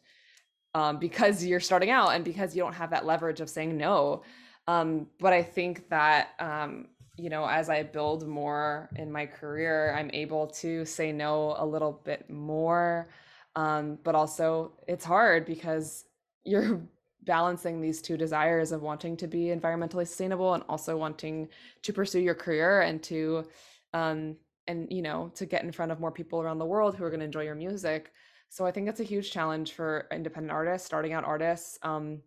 um, 0.75 0.99
because 0.99 1.45
you're 1.45 1.61
starting 1.61 1.91
out 1.91 2.09
and 2.15 2.25
because 2.25 2.57
you 2.57 2.63
don't 2.63 2.73
have 2.73 2.91
that 2.91 3.05
leverage 3.05 3.41
of 3.41 3.51
saying 3.51 3.77
no. 3.77 4.23
Um, 4.67 5.09
but 5.19 5.33
I 5.33 5.43
think 5.43 5.89
that 5.91 6.31
um, 6.39 6.89
you 7.19 7.29
know, 7.29 7.47
as 7.47 7.69
I 7.69 7.83
build 7.83 8.27
more 8.27 8.89
in 8.97 9.11
my 9.11 9.27
career, 9.27 9.95
I'm 9.95 10.11
able 10.13 10.47
to 10.47 10.85
say 10.85 11.11
no 11.13 11.57
a 11.59 11.67
little 11.67 12.01
bit 12.05 12.31
more. 12.31 13.09
Um, 13.57 13.99
but 14.05 14.15
also, 14.15 14.73
it's 14.87 15.05
hard 15.05 15.45
because 15.45 16.05
you're 16.45 16.81
balancing 17.29 17.81
these 17.81 18.01
two 18.01 18.17
desires 18.17 18.73
of 18.73 18.81
wanting 18.81 19.15
to 19.15 19.27
be 19.27 19.45
environmentally 19.57 20.07
sustainable 20.07 20.55
and 20.55 20.65
also 20.67 20.97
wanting 20.97 21.47
to 21.83 21.93
pursue 21.93 22.21
your 22.21 22.35
career 22.35 22.81
and 22.81 23.03
to 23.03 23.45
um 23.93 24.35
and 24.67 24.91
you 24.91 25.03
know 25.03 25.31
to 25.35 25.45
get 25.45 25.63
in 25.63 25.71
front 25.71 25.93
of 25.93 26.01
more 26.01 26.11
people 26.11 26.41
around 26.41 26.59
the 26.59 26.65
world 26.65 26.97
who 26.97 27.05
are 27.05 27.11
going 27.11 27.21
to 27.21 27.27
enjoy 27.27 27.43
your 27.43 27.55
music. 27.55 28.13
So 28.49 28.65
i 28.65 28.71
think 28.73 28.87
that's 28.87 29.01
a 29.01 29.13
huge 29.15 29.31
challenge 29.31 29.73
for 29.73 30.09
independent 30.11 30.53
artists 30.53 30.87
starting 30.87 31.13
out 31.13 31.25
artists 31.25 31.79
um 31.83 32.23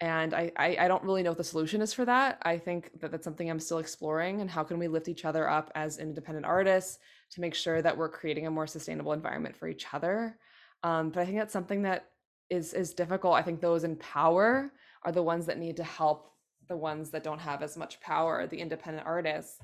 and 0.00 0.34
I, 0.34 0.50
I, 0.56 0.76
I 0.80 0.88
don't 0.88 1.04
really 1.04 1.22
know 1.22 1.30
what 1.30 1.38
the 1.38 1.44
solution 1.44 1.80
is 1.80 1.94
for 1.94 2.04
that. 2.04 2.42
I 2.42 2.58
think 2.58 2.98
that 3.00 3.10
that's 3.12 3.24
something 3.24 3.50
i'm 3.50 3.60
still 3.60 3.78
exploring 3.78 4.40
and 4.40 4.50
how 4.50 4.64
can 4.64 4.78
we 4.78 4.88
lift 4.88 5.08
each 5.08 5.26
other 5.26 5.48
up 5.48 5.70
as 5.74 5.98
independent 5.98 6.46
artists 6.46 6.98
to 7.32 7.40
make 7.42 7.54
sure 7.54 7.82
that 7.82 7.96
we're 7.96 8.08
creating 8.08 8.46
a 8.46 8.50
more 8.50 8.66
sustainable 8.66 9.12
environment 9.12 9.54
for 9.54 9.68
each 9.68 9.86
other. 9.92 10.38
Um, 10.82 11.10
but 11.10 11.20
i 11.20 11.24
think 11.26 11.38
that's 11.38 11.52
something 11.52 11.82
that 11.82 12.08
is 12.50 12.74
is 12.74 12.94
difficult. 12.94 13.34
I 13.34 13.42
think 13.42 13.60
those 13.60 13.84
in 13.84 13.96
power 13.96 14.72
are 15.04 15.12
the 15.12 15.22
ones 15.22 15.46
that 15.46 15.58
need 15.58 15.76
to 15.76 15.84
help 15.84 16.30
the 16.68 16.76
ones 16.76 17.10
that 17.10 17.22
don't 17.22 17.40
have 17.40 17.62
as 17.62 17.76
much 17.76 18.00
power, 18.00 18.46
the 18.46 18.58
independent 18.58 19.06
artists. 19.06 19.58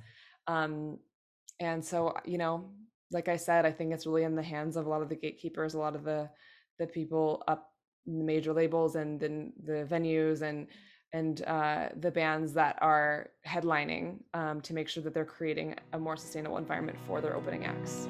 Um, 0.46 0.98
and 1.58 1.84
so, 1.84 2.14
you 2.24 2.38
know, 2.38 2.70
like 3.10 3.28
I 3.28 3.36
said, 3.36 3.64
I 3.64 3.72
think 3.72 3.92
it's 3.92 4.06
really 4.06 4.24
in 4.24 4.34
the 4.34 4.42
hands 4.42 4.76
of 4.76 4.86
a 4.86 4.88
lot 4.88 5.02
of 5.02 5.08
the 5.08 5.16
gatekeepers, 5.16 5.74
a 5.74 5.78
lot 5.78 5.94
of 5.94 6.04
the 6.04 6.28
the 6.78 6.86
people 6.86 7.42
up 7.48 7.70
in 8.06 8.18
the 8.18 8.24
major 8.24 8.52
labels 8.52 8.96
and 8.96 9.20
then 9.20 9.52
the 9.64 9.86
venues 9.90 10.42
and 10.42 10.66
and 11.12 11.42
uh, 11.46 11.88
the 12.00 12.10
bands 12.10 12.52
that 12.52 12.78
are 12.80 13.30
headlining 13.46 14.20
um, 14.32 14.60
to 14.60 14.72
make 14.72 14.88
sure 14.88 15.02
that 15.02 15.12
they're 15.12 15.24
creating 15.24 15.74
a 15.92 15.98
more 15.98 16.16
sustainable 16.16 16.56
environment 16.56 16.96
for 17.06 17.20
their 17.20 17.34
opening 17.34 17.64
acts. 17.64 18.08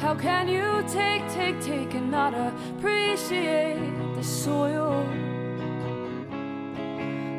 How 0.00 0.14
can 0.14 0.48
you 0.48 0.82
take, 0.88 1.30
take, 1.30 1.60
take 1.60 1.92
and 1.92 2.10
not 2.10 2.32
appreciate 2.32 3.76
the 4.16 4.22
soil? 4.24 5.04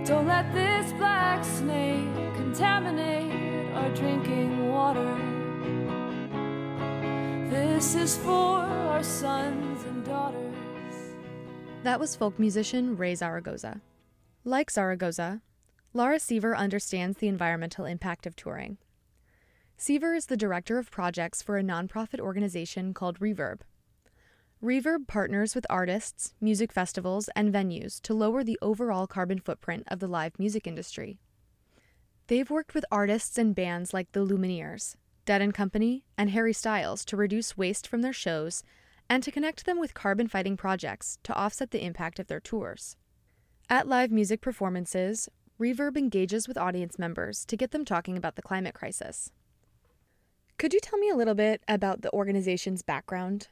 Don't 0.05 0.27
let 0.27 0.53
this 0.53 0.93
black 0.93 1.43
snake 1.43 2.05
contaminate 2.35 3.73
our 3.73 3.89
drinking 3.95 4.69
water. 4.69 5.17
This 7.49 7.95
is 7.95 8.17
for 8.17 8.59
our 8.59 9.01
sons 9.01 9.83
and 9.85 10.05
daughters. 10.05 11.15
That 11.81 11.99
was 11.99 12.15
folk 12.15 12.37
musician 12.37 12.95
Raye 12.95 13.15
Zaragoza. 13.15 13.81
Like 14.45 14.69
Zaragoza, 14.69 15.41
Laura 15.93 16.19
Seaver 16.19 16.55
understands 16.55 17.17
the 17.17 17.27
environmental 17.27 17.85
impact 17.85 18.27
of 18.27 18.35
touring. 18.35 18.77
Seaver 19.81 20.13
is 20.13 20.27
the 20.27 20.37
director 20.37 20.77
of 20.77 20.91
projects 20.91 21.41
for 21.41 21.57
a 21.57 21.63
nonprofit 21.63 22.19
organization 22.19 22.93
called 22.93 23.19
Reverb. 23.19 23.61
Reverb 24.63 25.07
partners 25.07 25.55
with 25.55 25.65
artists, 25.71 26.35
music 26.39 26.71
festivals, 26.71 27.31
and 27.35 27.51
venues 27.51 27.99
to 28.03 28.13
lower 28.13 28.43
the 28.43 28.59
overall 28.61 29.07
carbon 29.07 29.39
footprint 29.39 29.85
of 29.87 29.97
the 29.97 30.05
live 30.05 30.37
music 30.37 30.67
industry. 30.67 31.17
They've 32.27 32.47
worked 32.47 32.75
with 32.75 32.85
artists 32.91 33.39
and 33.39 33.55
bands 33.55 33.91
like 33.91 34.11
the 34.11 34.23
Lumineers, 34.23 34.97
Dead 35.25 35.41
and 35.41 35.51
Company, 35.51 36.05
and 36.15 36.29
Harry 36.29 36.53
Styles 36.53 37.03
to 37.05 37.17
reduce 37.17 37.57
waste 37.57 37.87
from 37.87 38.03
their 38.03 38.13
shows 38.13 38.61
and 39.09 39.23
to 39.23 39.31
connect 39.31 39.65
them 39.65 39.79
with 39.79 39.95
carbon 39.95 40.27
fighting 40.27 40.57
projects 40.57 41.17
to 41.23 41.33
offset 41.33 41.71
the 41.71 41.83
impact 41.83 42.19
of 42.19 42.27
their 42.27 42.39
tours. 42.39 42.97
At 43.67 43.87
live 43.87 44.11
music 44.11 44.41
performances, 44.41 45.27
Reverb 45.59 45.97
engages 45.97 46.47
with 46.47 46.55
audience 46.55 46.99
members 46.99 47.45
to 47.45 47.57
get 47.57 47.71
them 47.71 47.83
talking 47.83 48.15
about 48.15 48.35
the 48.35 48.43
climate 48.43 48.75
crisis. 48.75 49.31
Could 50.61 50.75
you 50.75 50.79
tell 50.79 50.99
me 50.99 51.09
a 51.09 51.15
little 51.15 51.33
bit 51.33 51.63
about 51.67 52.03
the 52.03 52.13
organization's 52.13 52.83
background? 52.83 53.47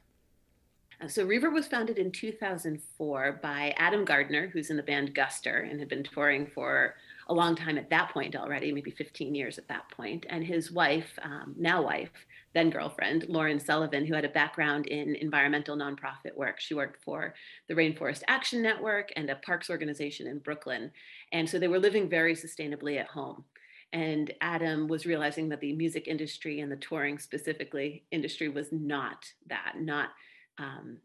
Uh, 1.02 1.08
so 1.08 1.26
Reverb 1.26 1.54
was 1.54 1.66
founded 1.66 1.98
in 1.98 2.12
2004 2.12 3.40
by 3.42 3.74
Adam 3.78 4.06
Gardner, 4.06 4.48
who's 4.50 4.70
in 4.70 4.78
the 4.78 4.84
band 4.84 5.16
Guster 5.16 5.68
and 5.68 5.80
had 5.80 5.90
been 5.90 6.04
touring 6.04 6.46
for 6.46 6.94
a 7.28 7.34
long 7.34 7.56
time 7.56 7.80
at 7.80 7.90
that 7.90 8.12
point 8.12 8.36
already, 8.36 8.72
maybe 8.72 8.92
15 8.92 9.34
years 9.34 9.58
at 9.58 9.68
that 9.70 9.90
point, 9.90 10.28
and 10.30 10.46
his 10.46 10.72
wife, 10.72 11.18
um, 11.24 11.56
now 11.58 11.82
wife, 11.82 12.12
then 12.54 12.70
girlfriend, 12.70 13.26
Lauren 13.28 13.60
Sullivan, 13.60 14.06
who 14.06 14.14
had 14.14 14.26
a 14.26 14.30
background 14.30 14.86
in 14.86 15.16
environmental 15.16 15.76
nonprofit 15.76 16.36
work. 16.36 16.60
She 16.60 16.76
worked 16.76 17.04
for 17.04 17.34
the 17.68 17.74
Rainforest 17.74 18.22
Action 18.28 18.62
Network 18.62 19.12
and 19.16 19.32
a 19.32 19.36
parks 19.38 19.72
organization 19.72 20.28
in 20.28 20.38
Brooklyn. 20.38 20.92
And 21.32 21.50
so 21.50 21.58
they 21.58 21.68
were 21.68 21.80
living 21.80 22.08
very 22.08 22.36
sustainably 22.36 23.00
at 23.00 23.08
home 23.08 23.46
and 23.92 24.32
adam 24.42 24.88
was 24.88 25.06
realizing 25.06 25.50
that 25.50 25.60
the 25.62 25.74
music 25.74 26.08
industry 26.08 26.60
and 26.60 26.72
the 26.72 26.78
touring 26.78 27.18
specifically 27.18 28.04
industry 28.12 28.50
was 28.50 28.68
not 28.72 29.26
that 29.48 29.74
not 29.80 30.10
um, 30.60 30.98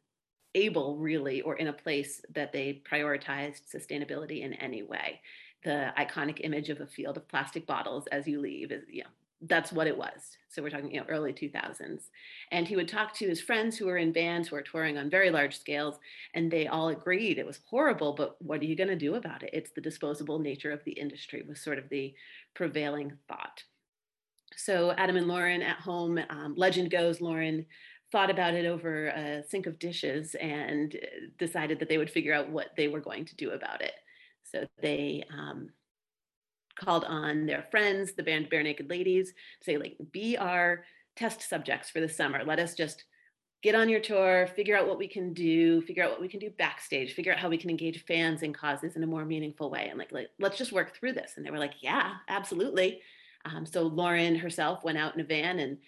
able 0.55 0.97
really 0.97 1.43
or 1.43 1.57
in 1.57 1.69
a 1.69 1.73
place 1.73 2.21
that 2.35 2.53
they 2.53 2.83
prioritized 2.91 3.63
sustainability 3.75 4.43
in 4.43 4.53
any 4.55 4.83
way. 4.83 5.21
The 5.65 5.93
iconic 5.99 6.41
image 6.43 6.71
of 6.71 6.81
a 6.81 6.87
field 6.87 7.17
of 7.17 7.29
plastic 7.29 7.67
bottles 7.67 8.07
as 8.09 8.27
you 8.27 8.41
leave 8.41 8.71
is 8.71 8.85
you 8.89 9.03
know 9.03 9.11
that's 9.43 9.73
what 9.73 9.87
it 9.87 9.97
was. 9.97 10.37
So 10.49 10.63
we're 10.63 10.71
talking, 10.71 10.93
you 10.93 11.01
know, 11.01 11.07
early 11.09 11.33
2000s. 11.33 12.05
And 12.51 12.67
he 12.67 12.77
would 12.77 12.89
talk 12.89 13.15
to 13.15 13.29
his 13.29 13.41
friends 13.41 13.77
who 13.77 13.87
were 13.87 13.99
in 13.99 14.13
bands 14.13 14.49
who 14.49 14.57
were 14.57 14.63
touring 14.63 14.97
on 14.97 15.11
very 15.11 15.31
large 15.31 15.59
scales, 15.59 15.99
and 16.35 16.51
they 16.51 16.67
all 16.67 16.89
agreed 16.89 17.39
it 17.39 17.47
was 17.47 17.61
horrible, 17.69 18.13
but 18.15 18.41
what 18.41 18.61
are 18.61 18.65
you 18.65 18.77
going 18.77 18.89
to 18.89 18.97
do 18.97 19.17
about 19.17 19.43
it? 19.43 19.51
It's 19.53 19.73
the 19.73 19.81
disposable 19.81 20.39
nature 20.39 20.71
of 20.71 20.85
the 20.85 20.93
industry 20.93 21.45
was 21.47 21.61
sort 21.61 21.79
of 21.79 21.89
the 21.89 22.15
prevailing 22.55 23.13
thought. 23.29 23.63
So 24.57 24.93
Adam 24.93 25.17
and 25.17 25.27
Lauren 25.27 25.63
at 25.63 25.79
home, 25.79 26.19
um, 26.31 26.55
legend 26.57 26.91
goes, 26.91 27.21
Lauren 27.21 27.67
thought 28.13 28.31
about 28.31 28.55
it 28.55 28.67
over 28.67 29.09
a 29.09 29.43
sink 29.49 29.67
of 29.67 29.79
dishes 29.81 30.37
and 30.37 30.95
decided 31.39 31.81
that 31.81 31.89
they 31.89 31.99
would 31.99 32.11
figure 32.11 32.33
out 32.33 32.49
what 32.49 32.69
they 32.77 32.87
were 32.87 33.01
going 33.01 33.25
to 33.25 33.35
do 33.35 33.51
about 33.51 33.81
it. 33.81 33.95
So 34.45 34.67
they 34.81 35.25
um, 35.33 35.71
called 36.75 37.05
on 37.05 37.47
their 37.47 37.67
friends, 37.71 38.13
the 38.13 38.23
band 38.23 38.51
Barenaked 38.51 38.89
Ladies, 38.89 39.31
to 39.31 39.65
say, 39.65 39.77
like, 39.77 39.97
be 40.13 40.37
our 40.37 40.85
test 41.17 41.49
subjects 41.49 41.91
for 41.91 42.01
the 42.01 42.09
summer. 42.09 42.43
Let 42.45 42.59
us 42.59 42.75
just 42.75 43.05
get 43.63 43.75
on 43.75 43.89
your 43.89 44.01
tour, 44.01 44.47
figure 44.55 44.77
out 44.77 44.87
what 44.87 44.99
we 44.99 45.09
can 45.09 45.33
do, 45.33 45.81
figure 45.83 46.05
out 46.05 46.11
what 46.11 46.21
we 46.21 46.29
can 46.29 46.39
do 46.39 46.51
backstage, 46.51 47.15
figure 47.15 47.33
out 47.33 47.39
how 47.39 47.49
we 47.49 47.57
can 47.57 47.71
engage 47.71 48.05
fans 48.05 48.43
and 48.43 48.55
causes 48.55 48.95
in 48.95 49.03
a 49.03 49.07
more 49.07 49.25
meaningful 49.25 49.71
way. 49.71 49.89
And 49.89 49.99
like, 49.99 50.13
like 50.13 50.29
let's 50.39 50.59
just 50.59 50.73
work 50.73 50.95
through 50.95 51.15
this. 51.15 51.33
And 51.37 51.47
they 51.47 51.51
were 51.51 51.59
like, 51.59 51.75
yeah, 51.81 52.17
absolutely. 52.29 53.01
Um, 53.47 53.65
so 53.65 53.83
Lauren 53.85 54.37
herself 54.37 54.85
went 54.85 54.99
out 54.99 55.15
in 55.15 55.21
a 55.21 55.25
van 55.25 55.61
and 55.61 55.79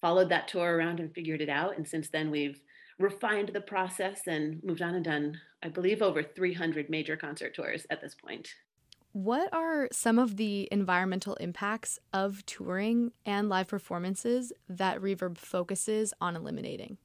followed 0.00 0.28
that 0.30 0.48
tour 0.48 0.76
around 0.76 0.98
and 0.98 1.14
figured 1.14 1.40
it 1.40 1.48
out. 1.48 1.76
And 1.76 1.86
since 1.86 2.08
then, 2.08 2.32
we've 2.32 2.60
refined 2.98 3.50
the 3.50 3.60
process 3.60 4.22
and 4.26 4.62
moved 4.64 4.82
on 4.82 4.96
and 4.96 5.04
done, 5.04 5.40
I 5.62 5.68
believe, 5.68 6.02
over 6.02 6.24
300 6.24 6.90
major 6.90 7.16
concert 7.16 7.54
tours 7.54 7.86
at 7.90 8.00
this 8.00 8.14
point. 8.14 8.48
What 9.12 9.52
are 9.52 9.88
some 9.90 10.18
of 10.18 10.36
the 10.36 10.68
environmental 10.70 11.34
impacts 11.36 11.98
of 12.12 12.46
touring 12.46 13.10
and 13.26 13.48
live 13.48 13.66
performances 13.66 14.52
that 14.68 15.00
Reverb 15.00 15.36
focuses 15.36 16.14
on 16.20 16.36
eliminating? 16.36 16.96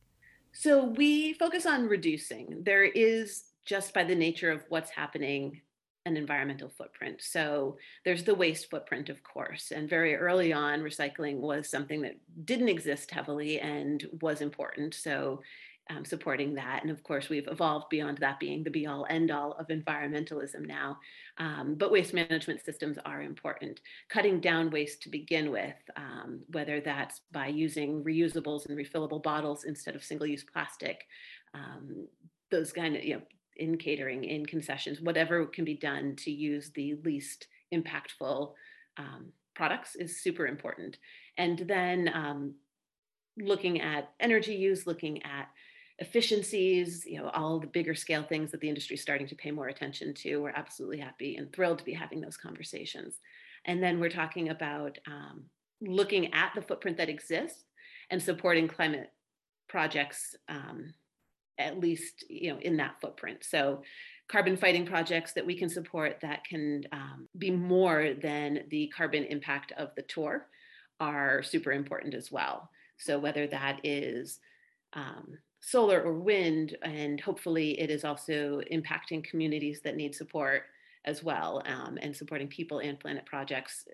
So 0.51 0.85
we 0.85 1.33
focus 1.33 1.65
on 1.65 1.87
reducing. 1.87 2.61
There 2.63 2.83
is 2.83 3.45
just 3.65 3.93
by 3.93 4.03
the 4.03 4.15
nature 4.15 4.51
of 4.51 4.63
what's 4.69 4.91
happening 4.91 5.61
an 6.05 6.17
environmental 6.17 6.69
footprint. 6.69 7.19
So 7.19 7.77
there's 8.03 8.23
the 8.23 8.35
waste 8.35 8.69
footprint, 8.69 9.09
of 9.09 9.23
course. 9.23 9.71
And 9.71 9.89
very 9.89 10.15
early 10.15 10.53
on, 10.53 10.81
recycling 10.81 11.39
was 11.39 11.67
something 11.67 12.01
that 12.03 12.17
didn't 12.45 12.69
exist 12.69 13.09
heavily 13.09 13.59
and 13.59 14.05
was 14.21 14.41
important. 14.41 14.93
So 14.93 15.41
um, 15.89 16.03
supporting 16.03 16.55
that. 16.55 16.81
And 16.81 16.91
of 16.91 17.03
course, 17.03 17.29
we've 17.29 17.47
evolved 17.47 17.89
beyond 17.89 18.17
that 18.19 18.39
being 18.39 18.63
the 18.63 18.71
be 18.71 18.87
all 18.87 19.05
end 19.09 19.31
all 19.31 19.53
of 19.53 19.67
environmentalism 19.67 20.65
now. 20.65 20.97
Um, 21.37 21.75
but 21.75 21.91
waste 21.91 22.13
management 22.13 22.63
systems 22.63 22.97
are 23.05 23.21
important. 23.21 23.81
Cutting 24.09 24.39
down 24.39 24.71
waste 24.71 25.03
to 25.03 25.09
begin 25.09 25.51
with, 25.51 25.75
um, 25.95 26.41
whether 26.51 26.81
that's 26.81 27.21
by 27.31 27.47
using 27.47 28.03
reusables 28.03 28.67
and 28.67 28.77
refillable 28.77 29.21
bottles 29.21 29.65
instead 29.65 29.95
of 29.95 30.03
single 30.03 30.27
use 30.27 30.43
plastic, 30.43 31.05
um, 31.53 32.07
those 32.49 32.71
kind 32.71 32.95
of, 32.95 33.03
you 33.03 33.15
know, 33.15 33.21
in 33.57 33.77
catering, 33.77 34.23
in 34.23 34.45
concessions, 34.45 34.99
whatever 34.99 35.45
can 35.45 35.63
be 35.63 35.75
done 35.75 36.15
to 36.17 36.31
use 36.31 36.71
the 36.71 36.95
least 37.05 37.47
impactful 37.73 38.51
um, 38.97 39.31
products 39.55 39.95
is 39.95 40.21
super 40.21 40.45
important. 40.47 40.97
And 41.37 41.59
then 41.59 42.09
um, 42.13 42.55
looking 43.37 43.81
at 43.81 44.11
energy 44.19 44.53
use, 44.55 44.87
looking 44.87 45.23
at 45.23 45.47
efficiencies, 45.99 47.05
you 47.05 47.21
know, 47.21 47.29
all 47.29 47.59
the 47.59 47.67
bigger 47.67 47.95
scale 47.95 48.23
things 48.23 48.51
that 48.51 48.59
the 48.59 48.67
industry 48.67 48.95
is 48.95 49.01
starting 49.01 49.27
to 49.27 49.35
pay 49.35 49.51
more 49.51 49.67
attention 49.67 50.13
to. 50.13 50.37
We're 50.37 50.49
absolutely 50.49 50.99
happy 50.99 51.37
and 51.37 51.51
thrilled 51.53 51.79
to 51.79 51.85
be 51.85 51.93
having 51.93 52.19
those 52.19 52.37
conversations. 52.37 53.19
And 53.65 53.81
then 53.81 53.99
we're 53.99 54.09
talking 54.09 54.49
about 54.49 54.97
um, 55.07 55.45
looking 55.81 56.33
at 56.33 56.51
the 56.53 56.61
footprint 56.61 56.97
that 56.97 57.09
exists 57.09 57.63
and 58.09 58.21
supporting 58.21 58.67
climate 58.67 59.11
projects, 59.67 60.35
um, 60.49 60.93
at 61.57 61.79
least 61.79 62.25
you 62.29 62.51
know 62.51 62.59
in 62.59 62.77
that 62.77 62.99
footprint. 62.99 63.43
So 63.43 63.81
carbon 64.27 64.57
fighting 64.57 64.85
projects 64.85 65.33
that 65.33 65.45
we 65.45 65.55
can 65.55 65.69
support 65.69 66.17
that 66.21 66.43
can 66.43 66.83
um, 66.91 67.27
be 67.37 67.51
more 67.51 68.13
than 68.21 68.63
the 68.69 68.91
carbon 68.95 69.23
impact 69.25 69.71
of 69.77 69.93
the 69.95 70.01
tour 70.03 70.47
are 70.99 71.43
super 71.43 71.71
important 71.71 72.13
as 72.13 72.31
well. 72.31 72.69
So 72.97 73.19
whether 73.19 73.47
that 73.47 73.81
is 73.83 74.39
um, 74.93 75.37
solar 75.65 75.99
or 76.03 76.13
wind, 76.13 76.77
and 76.83 77.19
hopefully 77.19 77.79
it 77.79 77.89
is 77.89 78.03
also 78.03 78.61
impacting 78.71 79.23
communities 79.23 79.81
that 79.81 79.95
need 79.95 80.13
support 80.13 80.63
as 81.05 81.23
well, 81.23 81.63
um, 81.65 81.97
and 82.01 82.15
supporting 82.15 82.47
people 82.47 82.79
and 82.79 82.99
planet 82.99 83.25
projects 83.25 83.87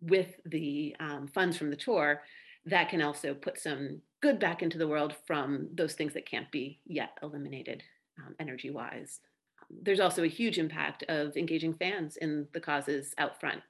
with 0.00 0.40
the 0.46 0.96
um, 1.00 1.28
funds 1.28 1.56
from 1.56 1.68
the 1.68 1.76
tour 1.76 2.22
that 2.64 2.88
can 2.88 3.02
also 3.02 3.34
put 3.34 3.58
some 3.58 4.00
good 4.20 4.38
back 4.38 4.62
into 4.62 4.78
the 4.78 4.88
world 4.88 5.14
from 5.26 5.68
those 5.74 5.94
things 5.94 6.14
that 6.14 6.26
can't 6.26 6.50
be 6.50 6.80
yet 6.86 7.10
eliminated 7.22 7.82
um, 8.18 8.34
energy 8.40 8.70
wise. 8.70 9.20
There's 9.82 10.00
also 10.00 10.24
a 10.24 10.28
huge 10.28 10.58
impact 10.58 11.02
of 11.08 11.36
engaging 11.36 11.74
fans 11.74 12.16
in 12.16 12.46
the 12.52 12.60
causes 12.60 13.14
out 13.18 13.38
front. 13.38 13.60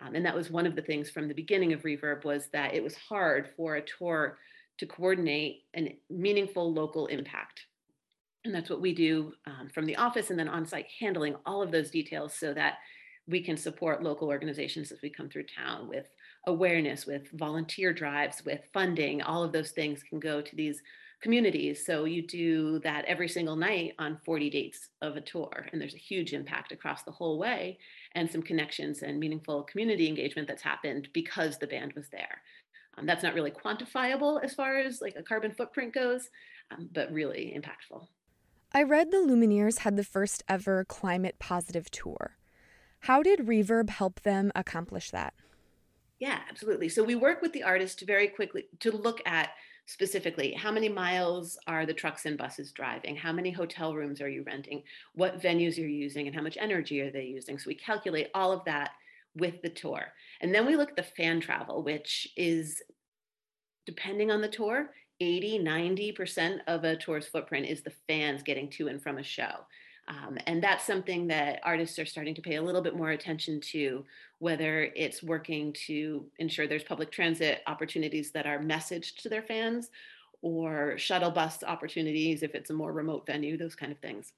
Um, 0.00 0.14
and 0.14 0.24
that 0.24 0.34
was 0.34 0.50
one 0.50 0.66
of 0.66 0.74
the 0.74 0.82
things 0.82 1.10
from 1.10 1.28
the 1.28 1.34
beginning 1.34 1.72
of 1.72 1.82
Reverb 1.82 2.24
was 2.24 2.48
that 2.52 2.74
it 2.74 2.82
was 2.82 2.94
hard 2.96 3.50
for 3.56 3.76
a 3.76 3.84
tour 3.84 4.38
to 4.78 4.86
coordinate 4.86 5.64
a 5.76 5.96
meaningful 6.10 6.72
local 6.72 7.06
impact. 7.06 7.66
And 8.44 8.54
that's 8.54 8.70
what 8.70 8.80
we 8.80 8.94
do 8.94 9.34
um, 9.46 9.68
from 9.72 9.86
the 9.86 9.96
office 9.96 10.30
and 10.30 10.38
then 10.38 10.48
on 10.48 10.66
site, 10.66 10.86
handling 10.98 11.36
all 11.46 11.62
of 11.62 11.70
those 11.70 11.90
details 11.90 12.34
so 12.34 12.52
that 12.54 12.78
we 13.28 13.40
can 13.40 13.56
support 13.56 14.02
local 14.02 14.28
organizations 14.28 14.90
as 14.90 15.00
we 15.00 15.10
come 15.10 15.28
through 15.28 15.44
town 15.44 15.88
with 15.88 16.08
awareness, 16.46 17.06
with 17.06 17.30
volunteer 17.32 17.92
drives, 17.92 18.44
with 18.44 18.60
funding. 18.72 19.22
All 19.22 19.44
of 19.44 19.52
those 19.52 19.70
things 19.70 20.02
can 20.02 20.18
go 20.18 20.42
to 20.42 20.56
these 20.56 20.82
communities. 21.22 21.86
So 21.86 22.04
you 22.04 22.26
do 22.26 22.80
that 22.80 23.04
every 23.04 23.28
single 23.28 23.54
night 23.54 23.94
on 23.98 24.18
40 24.24 24.50
dates 24.50 24.88
of 25.00 25.16
a 25.16 25.20
tour, 25.20 25.66
and 25.72 25.80
there's 25.80 25.94
a 25.94 25.98
huge 25.98 26.32
impact 26.32 26.72
across 26.72 27.04
the 27.04 27.12
whole 27.12 27.38
way 27.38 27.78
and 28.16 28.28
some 28.28 28.42
connections 28.42 29.02
and 29.02 29.20
meaningful 29.20 29.62
community 29.62 30.08
engagement 30.08 30.48
that's 30.48 30.62
happened 30.62 31.08
because 31.14 31.58
the 31.58 31.66
band 31.66 31.92
was 31.94 32.08
there. 32.08 32.42
Um, 32.98 33.06
that's 33.06 33.22
not 33.22 33.34
really 33.34 33.50
quantifiable 33.50 34.42
as 34.42 34.54
far 34.54 34.78
as 34.78 35.00
like 35.00 35.14
a 35.16 35.22
carbon 35.22 35.52
footprint 35.52 35.94
goes, 35.94 36.28
um, 36.70 36.88
but 36.92 37.12
really 37.12 37.56
impactful. 37.56 38.06
I 38.72 38.82
read 38.82 39.10
the 39.10 39.18
Lumineers 39.18 39.78
had 39.78 39.96
the 39.96 40.04
first 40.04 40.42
ever 40.48 40.84
climate 40.84 41.36
positive 41.38 41.90
tour. 41.90 42.36
How 43.00 43.22
did 43.22 43.40
Reverb 43.40 43.90
help 43.90 44.20
them 44.20 44.52
accomplish 44.54 45.10
that? 45.10 45.34
Yeah, 46.18 46.38
absolutely. 46.48 46.88
So 46.88 47.02
we 47.02 47.14
work 47.14 47.42
with 47.42 47.52
the 47.52 47.64
artist 47.64 47.98
to 47.98 48.06
very 48.06 48.28
quickly 48.28 48.66
to 48.80 48.92
look 48.92 49.20
at 49.26 49.50
specifically 49.86 50.52
how 50.52 50.70
many 50.70 50.88
miles 50.88 51.58
are 51.66 51.84
the 51.84 51.92
trucks 51.92 52.24
and 52.24 52.38
buses 52.38 52.70
driving 52.70 53.16
how 53.16 53.32
many 53.32 53.50
hotel 53.50 53.94
rooms 53.94 54.20
are 54.20 54.28
you 54.28 54.44
renting 54.44 54.82
what 55.14 55.42
venues 55.42 55.76
you're 55.76 55.88
using 55.88 56.26
and 56.26 56.36
how 56.36 56.42
much 56.42 56.56
energy 56.60 57.00
are 57.00 57.10
they 57.10 57.24
using 57.24 57.58
so 57.58 57.64
we 57.66 57.74
calculate 57.74 58.28
all 58.32 58.52
of 58.52 58.64
that 58.64 58.92
with 59.36 59.62
the 59.62 59.70
tour. 59.70 60.12
And 60.40 60.54
then 60.54 60.66
we 60.66 60.76
look 60.76 60.90
at 60.90 60.96
the 60.96 61.02
fan 61.02 61.40
travel, 61.40 61.82
which 61.82 62.28
is 62.36 62.82
depending 63.86 64.30
on 64.30 64.40
the 64.40 64.48
tour, 64.48 64.90
80, 65.20 65.60
90% 65.60 66.58
of 66.66 66.84
a 66.84 66.96
tour's 66.96 67.28
footprint 67.28 67.66
is 67.66 67.82
the 67.82 67.92
fans 68.08 68.42
getting 68.42 68.68
to 68.70 68.88
and 68.88 69.02
from 69.02 69.18
a 69.18 69.22
show. 69.22 69.66
Um, 70.08 70.36
and 70.46 70.62
that's 70.62 70.84
something 70.84 71.28
that 71.28 71.60
artists 71.62 71.98
are 71.98 72.06
starting 72.06 72.34
to 72.34 72.42
pay 72.42 72.56
a 72.56 72.62
little 72.62 72.82
bit 72.82 72.96
more 72.96 73.10
attention 73.10 73.60
to, 73.72 74.04
whether 74.40 74.90
it's 74.96 75.22
working 75.22 75.72
to 75.86 76.26
ensure 76.38 76.66
there's 76.66 76.82
public 76.82 77.12
transit 77.12 77.62
opportunities 77.68 78.32
that 78.32 78.46
are 78.46 78.58
messaged 78.58 79.16
to 79.18 79.28
their 79.28 79.42
fans 79.42 79.90
or 80.42 80.98
shuttle 80.98 81.30
bus 81.30 81.62
opportunities 81.62 82.42
if 82.42 82.56
it's 82.56 82.70
a 82.70 82.74
more 82.74 82.92
remote 82.92 83.26
venue, 83.26 83.56
those 83.56 83.76
kind 83.76 83.92
of 83.92 83.98
things. 83.98 84.32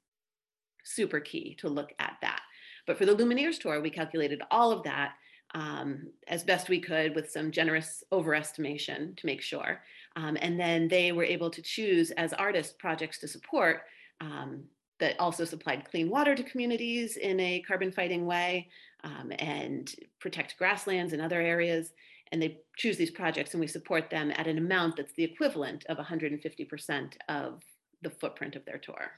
Super 0.85 1.19
key 1.19 1.55
to 1.61 1.69
look 1.69 1.95
at 1.99 2.17
that. 2.21 2.43
But 2.87 2.99
for 2.99 3.07
the 3.07 3.15
Lumineers 3.15 3.59
tour, 3.59 3.81
we 3.81 3.91
calculated 3.91 4.43
all 4.51 4.73
of 4.73 4.83
that 4.85 5.15
um, 5.55 6.09
as 6.27 6.43
best 6.43 6.69
we 6.69 6.81
could 6.81 7.15
with 7.15 7.31
some 7.31 7.51
generous 7.51 8.03
overestimation 8.13 9.17
to 9.17 9.27
make 9.27 9.41
sure. 9.41 9.83
Um, 10.17 10.37
and 10.41 10.59
then 10.59 10.89
they 10.89 11.13
were 11.13 11.25
able 11.25 11.51
to 11.51 11.63
choose 11.63 12.11
as 12.13 12.33
artists 12.33 12.75
projects 12.79 13.19
to 13.21 13.29
support 13.29 13.83
um, 14.21 14.65
that 15.01 15.19
also 15.19 15.45
supplied 15.45 15.89
clean 15.91 16.09
water 16.09 16.35
to 16.35 16.43
communities 16.43 17.17
in 17.17 17.39
a 17.41 17.61
carbon 17.61 17.91
fighting 17.91 18.27
way 18.27 18.69
um, 19.03 19.33
and 19.39 19.95
protect 20.21 20.57
grasslands 20.57 21.13
and 21.13 21.23
other 21.23 21.41
areas. 21.41 21.93
And 22.33 22.41
they 22.41 22.61
choose 22.77 22.97
these 22.97 23.11
projects 23.11 23.55
and 23.55 23.61
we 23.61 23.67
support 23.67 24.11
them 24.11 24.33
at 24.37 24.47
an 24.47 24.59
amount 24.59 24.97
that's 24.97 25.13
the 25.13 25.25
equivalent 25.25 25.85
of 25.87 25.99
150% 25.99 27.13
of 27.29 27.63
the 28.03 28.11
footprint 28.11 28.57
of 28.57 28.65
their 28.65 28.79
tour. 28.79 29.13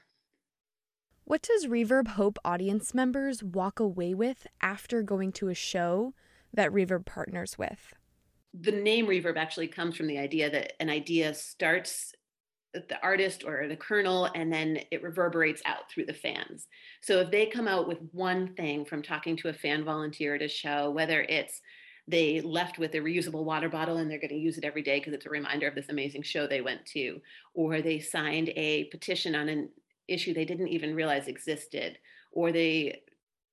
What 1.27 1.41
does 1.41 1.65
Reverb 1.65 2.07
hope 2.07 2.39
audience 2.45 2.93
members 2.93 3.43
walk 3.43 3.81
away 3.81 4.13
with 4.13 4.47
after 4.61 5.01
going 5.01 5.33
to 5.33 5.49
a 5.49 5.53
show 5.53 6.13
that 6.53 6.71
Reverb 6.71 7.05
partners 7.05 7.57
with? 7.57 7.93
The 8.53 8.71
name 8.71 9.07
Reverb 9.07 9.35
actually 9.35 9.67
comes 9.67 9.97
from 9.97 10.07
the 10.07 10.19
idea 10.19 10.49
that 10.49 10.81
an 10.81 10.89
idea 10.89 11.33
starts 11.33 12.13
the 12.73 12.97
artist 13.03 13.43
or 13.45 13.67
the 13.67 13.75
kernel 13.75 14.29
and 14.35 14.53
then 14.53 14.79
it 14.89 15.03
reverberates 15.03 15.61
out 15.65 15.91
through 15.91 16.05
the 16.05 16.13
fans. 16.13 16.65
So 17.01 17.19
if 17.19 17.29
they 17.29 17.47
come 17.47 17.67
out 17.67 17.89
with 17.89 17.97
one 18.13 18.53
thing 18.55 18.85
from 18.85 19.03
talking 19.03 19.35
to 19.35 19.49
a 19.49 19.53
fan 19.53 19.83
volunteer 19.83 20.35
at 20.35 20.41
a 20.41 20.47
show, 20.47 20.91
whether 20.91 21.23
it's 21.23 21.61
they 22.07 22.39
left 22.39 22.79
with 22.79 22.93
a 22.93 22.99
reusable 22.99 23.43
water 23.43 23.67
bottle 23.67 23.97
and 23.97 24.09
they're 24.09 24.17
going 24.17 24.29
to 24.29 24.35
use 24.35 24.57
it 24.57 24.63
every 24.63 24.81
day 24.81 24.99
because 24.99 25.11
it's 25.11 25.25
a 25.25 25.29
reminder 25.29 25.67
of 25.67 25.75
this 25.75 25.89
amazing 25.89 26.21
show 26.21 26.47
they 26.47 26.61
went 26.61 26.85
to, 26.85 27.19
or 27.53 27.81
they 27.81 27.99
signed 27.99 28.47
a 28.55 28.85
petition 28.85 29.35
on 29.35 29.49
an 29.49 29.69
issue 30.07 30.33
they 30.33 30.45
didn't 30.45 30.67
even 30.69 30.95
realize 30.95 31.27
existed 31.27 31.97
or 32.31 32.51
they 32.51 33.01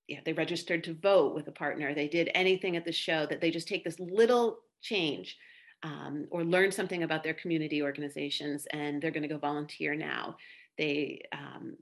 yeah, 0.07 0.21
they 0.27 0.35
registered 0.35 0.85
to 0.85 0.95
vote 0.95 1.35
with 1.35 1.49
a 1.49 1.53
partner 1.53 1.95
they 1.95 2.09
did 2.09 2.31
anything 2.35 2.77
at 2.77 2.85
the 2.85 2.93
show 2.93 3.27
that 3.27 3.41
they 3.41 3.51
just 3.51 3.69
take 3.69 3.85
this 3.85 3.99
little 3.99 4.59
change 4.83 5.37
um, 5.85 6.27
or 6.31 6.43
learn 6.43 6.73
something 6.73 7.03
about 7.03 7.23
their 7.23 7.35
community 7.35 7.83
organizations 7.83 8.67
and 8.73 9.01
they're 9.01 9.11
going 9.11 9.23
to 9.23 9.29
go 9.29 9.39
volunteer 9.39 9.95
now. 9.95 10.37
They 10.79 11.23
um, 11.33 11.77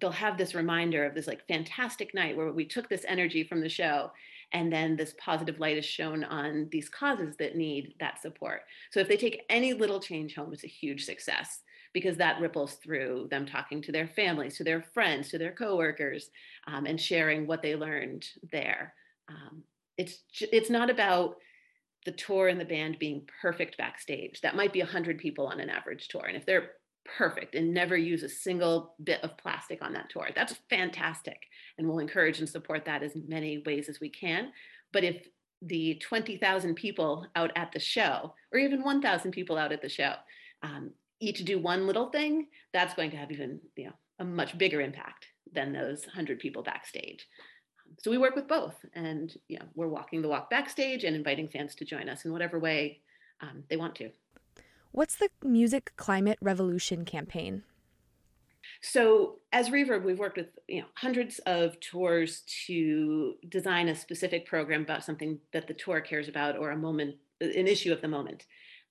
they'll 0.00 0.10
have 0.10 0.38
this 0.38 0.54
reminder 0.54 1.04
of 1.04 1.14
this 1.14 1.26
like 1.26 1.46
fantastic 1.46 2.14
night 2.14 2.36
where 2.36 2.52
we 2.52 2.64
took 2.64 2.88
this 2.88 3.04
energy 3.06 3.44
from 3.44 3.60
the 3.60 3.68
show 3.68 4.10
and 4.52 4.72
then 4.72 4.96
this 4.96 5.14
positive 5.18 5.58
light 5.58 5.76
is 5.76 5.84
shown 5.84 6.24
on 6.24 6.68
these 6.70 6.88
causes 6.88 7.36
that 7.38 7.56
need 7.56 7.94
that 8.00 8.22
support. 8.22 8.62
So 8.90 9.00
if 9.00 9.08
they 9.08 9.16
take 9.16 9.42
any 9.48 9.72
little 9.72 10.00
change 10.00 10.34
home 10.34 10.52
it's 10.52 10.64
a 10.64 10.68
huge 10.68 11.04
success 11.04 11.60
because 11.94 12.16
that 12.16 12.40
ripples 12.40 12.74
through 12.74 13.28
them 13.30 13.46
talking 13.46 13.80
to 13.80 13.92
their 13.92 14.08
families, 14.08 14.56
to 14.58 14.64
their 14.64 14.82
friends, 14.92 15.30
to 15.30 15.38
their 15.38 15.52
coworkers, 15.52 16.28
um, 16.66 16.84
and 16.84 17.00
sharing 17.00 17.46
what 17.46 17.62
they 17.62 17.76
learned 17.76 18.26
there. 18.52 18.92
Um, 19.30 19.62
it's 19.96 20.18
it's 20.40 20.68
not 20.68 20.90
about 20.90 21.36
the 22.04 22.12
tour 22.12 22.48
and 22.48 22.60
the 22.60 22.64
band 22.64 22.98
being 22.98 23.26
perfect 23.40 23.78
backstage. 23.78 24.40
That 24.42 24.56
might 24.56 24.72
be 24.72 24.80
100 24.80 25.18
people 25.18 25.46
on 25.46 25.60
an 25.60 25.70
average 25.70 26.08
tour. 26.08 26.26
And 26.26 26.36
if 26.36 26.44
they're 26.44 26.72
perfect 27.16 27.54
and 27.54 27.72
never 27.72 27.96
use 27.96 28.22
a 28.22 28.28
single 28.28 28.94
bit 29.02 29.22
of 29.22 29.38
plastic 29.38 29.82
on 29.82 29.94
that 29.94 30.10
tour, 30.10 30.28
that's 30.34 30.56
fantastic. 30.68 31.38
And 31.78 31.88
we'll 31.88 32.00
encourage 32.00 32.40
and 32.40 32.48
support 32.48 32.84
that 32.84 33.02
as 33.02 33.12
many 33.26 33.62
ways 33.64 33.88
as 33.88 34.00
we 34.00 34.10
can. 34.10 34.52
But 34.92 35.04
if 35.04 35.26
the 35.62 35.94
20,000 36.02 36.74
people 36.74 37.26
out 37.36 37.52
at 37.56 37.72
the 37.72 37.80
show, 37.80 38.34
or 38.52 38.58
even 38.58 38.82
1,000 38.82 39.30
people 39.30 39.56
out 39.56 39.72
at 39.72 39.80
the 39.80 39.88
show, 39.88 40.12
um, 40.62 40.90
each 41.20 41.44
do 41.44 41.58
one 41.58 41.86
little 41.86 42.10
thing, 42.10 42.48
that's 42.72 42.94
going 42.94 43.10
to 43.10 43.16
have 43.16 43.30
even 43.30 43.60
you 43.76 43.86
know 43.86 43.92
a 44.18 44.24
much 44.24 44.56
bigger 44.58 44.80
impact 44.80 45.26
than 45.52 45.72
those 45.72 46.06
100 46.06 46.38
people 46.38 46.62
backstage. 46.62 47.26
So 48.00 48.10
we 48.10 48.18
work 48.18 48.34
with 48.34 48.48
both 48.48 48.74
and 48.94 49.34
you 49.48 49.58
know 49.58 49.66
we're 49.74 49.88
walking 49.88 50.22
the 50.22 50.28
walk 50.28 50.50
backstage 50.50 51.04
and 51.04 51.14
inviting 51.14 51.48
fans 51.48 51.74
to 51.76 51.84
join 51.84 52.08
us 52.08 52.24
in 52.24 52.32
whatever 52.32 52.58
way 52.58 53.00
um, 53.40 53.64
they 53.68 53.76
want 53.76 53.94
to. 53.96 54.10
What's 54.92 55.16
the 55.16 55.28
music 55.42 55.92
climate 55.96 56.38
revolution 56.40 57.04
campaign? 57.04 57.64
So 58.80 59.38
as 59.52 59.70
reverb 59.70 60.04
we've 60.04 60.18
worked 60.18 60.36
with 60.36 60.58
you 60.68 60.80
know 60.80 60.86
hundreds 60.94 61.38
of 61.40 61.78
tours 61.80 62.42
to 62.66 63.34
design 63.48 63.88
a 63.88 63.94
specific 63.94 64.46
program 64.46 64.82
about 64.82 65.04
something 65.04 65.38
that 65.52 65.66
the 65.66 65.74
tour 65.74 66.00
cares 66.00 66.28
about 66.28 66.56
or 66.56 66.70
a 66.70 66.76
moment 66.76 67.16
an 67.40 67.66
issue 67.66 67.92
of 67.92 68.00
the 68.00 68.08
moment 68.08 68.46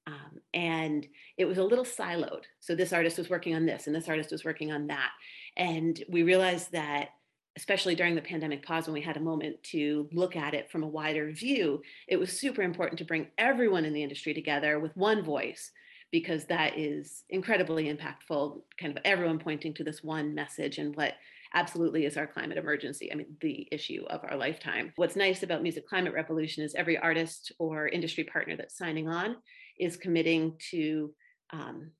um, 0.05 0.39
and 0.53 1.07
it 1.37 1.45
was 1.45 1.57
a 1.57 1.63
little 1.63 1.85
siloed 1.85 2.43
so 2.59 2.75
this 2.75 2.93
artist 2.93 3.17
was 3.17 3.29
working 3.29 3.55
on 3.55 3.65
this 3.65 3.87
and 3.87 3.95
this 3.95 4.09
artist 4.09 4.31
was 4.31 4.43
working 4.43 4.71
on 4.71 4.87
that 4.87 5.11
and 5.57 6.03
we 6.09 6.23
realized 6.23 6.71
that 6.71 7.09
especially 7.55 7.95
during 7.95 8.15
the 8.15 8.21
pandemic 8.21 8.65
pause 8.65 8.87
when 8.87 8.93
we 8.93 9.01
had 9.01 9.17
a 9.17 9.21
moment 9.21 9.61
to 9.63 10.09
look 10.11 10.35
at 10.35 10.53
it 10.53 10.71
from 10.71 10.83
a 10.83 10.87
wider 10.87 11.31
view, 11.31 11.81
it 12.07 12.17
was 12.17 12.39
super 12.39 12.61
important 12.63 12.97
to 12.97 13.05
bring 13.05 13.27
everyone 13.37 13.85
in 13.85 13.93
the 13.93 14.01
industry 14.01 14.33
together 14.33 14.79
with 14.79 14.95
one 14.97 15.23
voice 15.23 15.71
because 16.11 16.45
that 16.45 16.77
is 16.77 17.23
incredibly 17.29 17.93
impactful, 17.93 18.61
kind 18.79 18.95
of 18.95 19.01
everyone 19.05 19.39
pointing 19.39 19.73
to 19.73 19.83
this 19.83 20.03
one 20.03 20.33
message 20.33 20.77
and 20.77 20.95
what 20.95 21.13
absolutely 21.55 22.05
is 22.05 22.17
our 22.17 22.27
climate 22.27 22.57
emergency. 22.57 23.11
I 23.11 23.15
mean, 23.15 23.35
the 23.41 23.67
issue 23.71 24.03
of 24.09 24.21
our 24.23 24.35
lifetime. 24.35 24.91
What's 24.95 25.15
nice 25.15 25.43
about 25.43 25.61
Music 25.61 25.87
Climate 25.87 26.13
Revolution 26.13 26.63
is 26.63 26.73
every 26.73 26.97
artist 26.97 27.51
or 27.59 27.87
industry 27.87 28.23
partner 28.23 28.55
that's 28.55 28.77
signing 28.77 29.07
on 29.07 29.35
is 29.79 29.97
committing 29.97 30.55
to 30.71 31.13
um, 31.51 31.91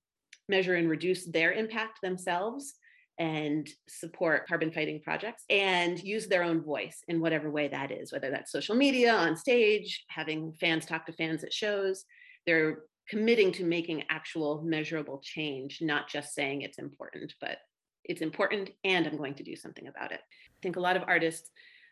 measure 0.49 0.75
and 0.75 0.89
reduce 0.89 1.25
their 1.25 1.53
impact 1.53 1.99
themselves 2.01 2.75
and 3.19 3.69
support 3.87 4.47
carbon 4.47 4.71
fighting 4.71 4.99
projects 5.01 5.43
and 5.49 6.01
use 6.03 6.27
their 6.27 6.43
own 6.43 6.61
voice 6.61 7.03
in 7.07 7.21
whatever 7.21 7.49
way 7.51 7.67
that 7.67 7.91
is, 7.91 8.11
whether 8.11 8.31
that's 8.31 8.51
social 8.51 8.75
media, 8.75 9.13
on 9.13 9.37
stage, 9.37 10.03
having 10.07 10.51
fans 10.53 10.85
talk 10.85 11.05
to 11.05 11.13
fans 11.13 11.43
at 11.43 11.53
shows. 11.53 12.05
They're 12.47 12.79
committing 13.07 13.51
to 13.53 13.63
making 13.63 14.03
actual 14.09 14.63
measurable 14.63 15.21
change, 15.23 15.79
not 15.81 16.09
just 16.09 16.33
saying 16.33 16.61
it's 16.61 16.79
important, 16.79 17.35
but 17.39 17.57
it's 18.03 18.21
important 18.21 18.71
and 18.83 19.05
I'm 19.05 19.17
going 19.17 19.35
to 19.35 19.43
do 19.43 19.55
something 19.55 19.87
about 19.87 20.11
it. 20.11 20.19
I 20.19 20.59
think 20.61 20.75
a 20.75 20.81
lot 20.81 20.97
of 20.97 21.03
artists 21.07 21.51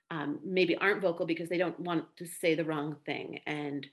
um, 0.10 0.40
maybe 0.44 0.76
aren't 0.76 1.02
vocal 1.02 1.26
because 1.26 1.50
they 1.50 1.58
don't 1.58 1.80
want 1.80 2.06
to 2.18 2.26
say 2.26 2.56
the 2.56 2.66
wrong 2.66 2.98
thing 3.06 3.40
and 3.46 3.88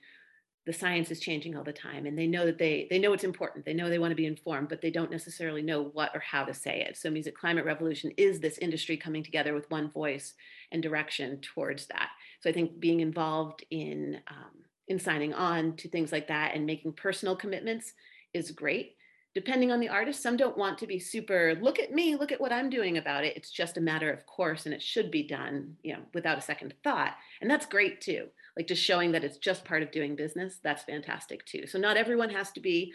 the 0.65 0.73
science 0.73 1.09
is 1.09 1.19
changing 1.19 1.55
all 1.55 1.63
the 1.63 1.73
time 1.73 2.05
and 2.05 2.17
they 2.17 2.27
know 2.27 2.45
that 2.45 2.57
they 2.57 2.87
they 2.89 2.99
know 2.99 3.13
it's 3.13 3.23
important. 3.23 3.65
They 3.65 3.73
know 3.73 3.89
they 3.89 3.99
want 3.99 4.11
to 4.11 4.15
be 4.15 4.25
informed 4.25 4.69
but 4.69 4.81
they 4.81 4.91
don't 4.91 5.11
necessarily 5.11 5.61
know 5.61 5.83
what 5.83 6.11
or 6.13 6.19
how 6.19 6.43
to 6.43 6.53
say 6.53 6.85
it. 6.87 6.97
So 6.97 7.09
music 7.09 7.35
climate 7.35 7.65
revolution 7.65 8.11
is 8.17 8.39
this 8.39 8.57
industry 8.57 8.97
coming 8.97 9.23
together 9.23 9.53
with 9.53 9.69
one 9.71 9.89
voice 9.89 10.33
and 10.71 10.83
direction 10.83 11.39
towards 11.41 11.87
that. 11.87 12.09
So 12.41 12.49
i 12.49 12.53
think 12.53 12.79
being 12.79 12.99
involved 12.99 13.65
in 13.71 14.19
um, 14.27 14.51
in 14.87 14.99
signing 14.99 15.33
on 15.33 15.75
to 15.77 15.89
things 15.89 16.11
like 16.11 16.27
that 16.27 16.55
and 16.55 16.65
making 16.65 16.93
personal 16.93 17.35
commitments 17.35 17.93
is 18.33 18.51
great. 18.51 18.95
Depending 19.35 19.71
on 19.71 19.79
the 19.79 19.89
artist 19.89 20.21
some 20.21 20.35
don't 20.35 20.57
want 20.57 20.77
to 20.79 20.87
be 20.87 20.99
super 20.99 21.55
look 21.61 21.79
at 21.79 21.93
me 21.93 22.15
look 22.15 22.31
at 22.31 22.41
what 22.41 22.51
i'm 22.51 22.69
doing 22.69 22.97
about 22.97 23.23
it. 23.23 23.37
It's 23.37 23.51
just 23.51 23.77
a 23.77 23.81
matter 23.81 24.11
of 24.11 24.25
course 24.25 24.65
and 24.65 24.75
it 24.75 24.83
should 24.83 25.09
be 25.09 25.23
done 25.23 25.77
you 25.83 25.93
know 25.93 26.01
without 26.13 26.37
a 26.37 26.41
second 26.41 26.73
thought. 26.83 27.15
And 27.41 27.49
that's 27.49 27.65
great 27.65 28.01
too 28.01 28.27
like 28.59 28.67
just 28.67 28.83
showing 28.83 29.13
that 29.13 29.23
it's 29.23 29.37
just 29.37 29.63
part 29.63 29.81
of 29.81 29.89
doing 29.89 30.17
business 30.17 30.59
that's 30.61 30.83
fantastic 30.83 31.45
too. 31.45 31.65
So 31.65 31.79
not 31.79 31.95
everyone 31.95 32.29
has 32.31 32.51
to 32.51 32.59
be 32.59 32.91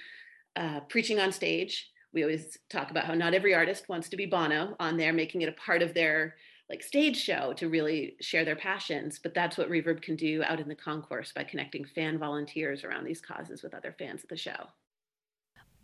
uh, 0.56 0.80
preaching 0.90 1.18
on 1.18 1.32
stage. 1.32 1.90
We 2.12 2.22
always 2.22 2.58
talk 2.68 2.90
about 2.90 3.06
how 3.06 3.14
not 3.14 3.32
every 3.32 3.54
artist 3.54 3.88
wants 3.88 4.10
to 4.10 4.16
be 4.18 4.26
bono 4.26 4.76
on 4.78 4.98
there 4.98 5.14
making 5.14 5.40
it 5.40 5.48
a 5.48 5.52
part 5.52 5.80
of 5.80 5.94
their 5.94 6.34
like 6.68 6.82
stage 6.82 7.16
show 7.16 7.54
to 7.54 7.70
really 7.70 8.16
share 8.20 8.44
their 8.44 8.56
passions. 8.56 9.18
But 9.22 9.32
that's 9.32 9.56
what 9.56 9.70
reverb 9.70 10.02
can 10.02 10.16
do 10.16 10.42
out 10.44 10.60
in 10.60 10.68
the 10.68 10.74
concourse 10.74 11.32
by 11.32 11.44
connecting 11.44 11.86
fan 11.86 12.18
volunteers 12.18 12.84
around 12.84 13.04
these 13.04 13.22
causes 13.22 13.62
with 13.62 13.74
other 13.74 13.96
fans 13.98 14.22
of 14.22 14.28
the 14.28 14.36
show. 14.36 14.68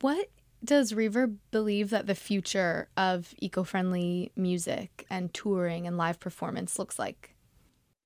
What 0.02 0.28
does 0.62 0.92
Reverb 0.92 1.36
believe 1.50 1.88
that 1.88 2.06
the 2.06 2.14
future 2.14 2.88
of 2.94 3.34
eco 3.38 3.64
friendly 3.64 4.30
music 4.36 5.06
and 5.08 5.32
touring 5.32 5.86
and 5.86 5.96
live 5.96 6.20
performance 6.20 6.78
looks 6.78 6.98
like? 6.98 7.34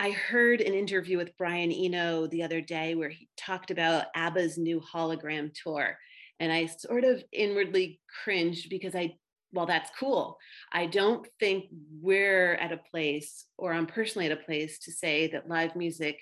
I 0.00 0.10
heard 0.10 0.60
an 0.60 0.74
interview 0.74 1.16
with 1.16 1.36
Brian 1.38 1.70
Eno 1.70 2.26
the 2.26 2.42
other 2.42 2.60
day 2.60 2.94
where 2.94 3.08
he 3.08 3.28
talked 3.36 3.70
about 3.70 4.06
ABBA's 4.14 4.58
new 4.58 4.80
hologram 4.80 5.52
tour. 5.54 5.96
And 6.40 6.52
I 6.52 6.66
sort 6.66 7.04
of 7.04 7.22
inwardly 7.32 8.00
cringed 8.24 8.68
because 8.68 8.94
I, 8.94 9.16
well, 9.52 9.66
that's 9.66 9.90
cool. 9.98 10.36
I 10.72 10.86
don't 10.86 11.26
think 11.38 11.66
we're 12.00 12.54
at 12.54 12.72
a 12.72 12.80
place, 12.90 13.46
or 13.56 13.72
I'm 13.72 13.86
personally 13.86 14.26
at 14.26 14.32
a 14.32 14.44
place, 14.44 14.80
to 14.80 14.92
say 14.92 15.28
that 15.28 15.48
live 15.48 15.76
music 15.76 16.18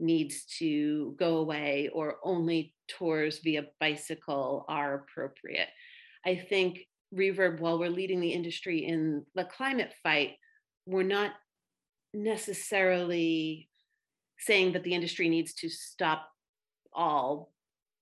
needs 0.00 0.46
to 0.58 1.14
go 1.18 1.36
away 1.36 1.90
or 1.92 2.16
only 2.24 2.74
tours 2.88 3.40
via 3.44 3.64
bicycle 3.78 4.64
are 4.66 4.94
appropriate. 4.94 5.68
I 6.24 6.36
think 6.36 6.80
Reverb, 7.14 7.60
while 7.60 7.78
we're 7.78 7.90
leading 7.90 8.20
the 8.20 8.32
industry 8.32 8.86
in 8.86 9.26
the 9.34 9.44
climate 9.44 9.92
fight, 10.02 10.36
we're 10.86 11.02
not 11.02 11.32
necessarily 12.12 13.68
saying 14.38 14.72
that 14.72 14.84
the 14.84 14.94
industry 14.94 15.28
needs 15.28 15.54
to 15.54 15.68
stop 15.68 16.28
all 16.92 17.52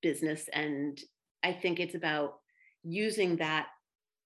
business. 0.03 0.49
And 0.53 0.99
I 1.43 1.53
think 1.53 1.81
it's 1.81 1.95
about 1.95 2.39
using 2.85 3.37
that 3.37 3.67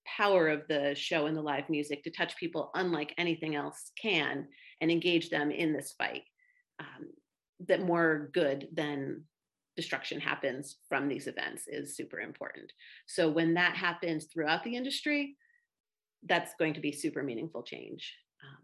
power 0.05 0.49
of 0.49 0.67
the 0.67 0.93
show 0.95 1.25
and 1.25 1.35
the 1.35 1.41
live 1.41 1.69
music 1.69 2.03
to 2.03 2.11
touch 2.11 2.35
people 2.37 2.71
unlike 2.75 3.13
anything 3.17 3.55
else 3.55 3.91
can 3.99 4.47
and 4.81 4.91
engage 4.91 5.29
them 5.29 5.51
in 5.51 5.73
this 5.73 5.93
fight. 5.97 6.23
Um, 6.79 7.09
that 7.67 7.81
more 7.81 8.29
good 8.33 8.67
than 8.73 9.23
destruction 9.75 10.19
happens 10.19 10.77
from 10.87 11.07
these 11.07 11.27
events 11.27 11.67
is 11.67 11.95
super 11.95 12.19
important. 12.19 12.71
So 13.07 13.29
when 13.29 13.53
that 13.55 13.75
happens 13.75 14.25
throughout 14.25 14.63
the 14.63 14.75
industry, 14.75 15.35
that's 16.27 16.53
going 16.59 16.73
to 16.75 16.79
be 16.79 16.91
super 16.91 17.23
meaningful 17.23 17.63
change. 17.63 18.13
Um, 18.43 18.63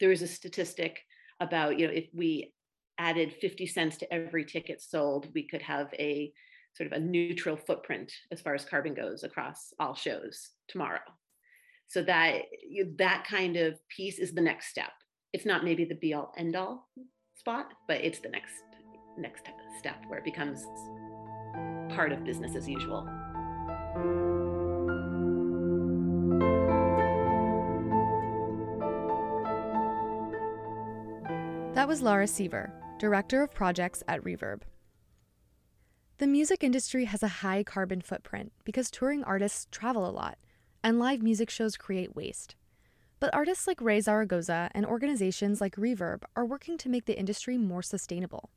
there 0.00 0.12
is 0.12 0.22
a 0.22 0.26
statistic 0.26 1.00
about, 1.40 1.78
you 1.78 1.86
know, 1.86 1.92
if 1.92 2.06
we 2.14 2.52
added 2.98 3.34
50 3.40 3.66
cents 3.66 3.96
to 3.98 4.12
every 4.12 4.44
ticket 4.44 4.80
sold, 4.80 5.28
we 5.34 5.46
could 5.46 5.62
have 5.62 5.92
a 5.94 6.32
sort 6.74 6.92
of 6.92 6.92
a 6.92 7.00
neutral 7.00 7.56
footprint 7.56 8.12
as 8.30 8.40
far 8.40 8.54
as 8.54 8.64
carbon 8.64 8.94
goes 8.94 9.24
across 9.24 9.72
all 9.80 9.94
shows 9.94 10.50
tomorrow. 10.68 11.00
So 11.88 12.02
that 12.02 12.42
that 12.98 13.26
kind 13.28 13.56
of 13.56 13.78
piece 13.88 14.18
is 14.18 14.34
the 14.34 14.40
next 14.40 14.68
step. 14.68 14.90
It's 15.32 15.46
not 15.46 15.64
maybe 15.64 15.84
the 15.84 15.94
be 15.94 16.14
all 16.14 16.32
end 16.36 16.56
all 16.56 16.88
spot, 17.34 17.66
but 17.86 18.00
it's 18.00 18.18
the 18.18 18.28
next 18.28 18.54
next 19.18 19.48
step 19.78 19.96
where 20.08 20.18
it 20.18 20.24
becomes 20.24 20.62
part 21.94 22.12
of 22.12 22.24
business 22.24 22.54
as 22.54 22.68
usual. 22.68 23.08
That 31.86 31.90
was 31.90 32.02
Laura 32.02 32.26
Seaver, 32.26 32.72
Director 32.98 33.44
of 33.44 33.54
Projects 33.54 34.02
at 34.08 34.20
Reverb. 34.24 34.62
The 36.18 36.26
music 36.26 36.64
industry 36.64 37.04
has 37.04 37.22
a 37.22 37.28
high 37.46 37.62
carbon 37.62 38.00
footprint 38.00 38.50
because 38.64 38.90
touring 38.90 39.22
artists 39.22 39.68
travel 39.70 40.04
a 40.04 40.10
lot, 40.10 40.36
and 40.82 40.98
live 40.98 41.22
music 41.22 41.48
shows 41.48 41.76
create 41.76 42.16
waste. 42.16 42.56
But 43.20 43.32
artists 43.32 43.68
like 43.68 43.80
Raye 43.80 44.00
Zaragoza 44.00 44.68
and 44.74 44.84
organizations 44.84 45.60
like 45.60 45.76
Reverb 45.76 46.24
are 46.34 46.44
working 46.44 46.76
to 46.78 46.88
make 46.88 47.04
the 47.04 47.16
industry 47.16 47.56
more 47.56 47.82
sustainable. 47.82 48.50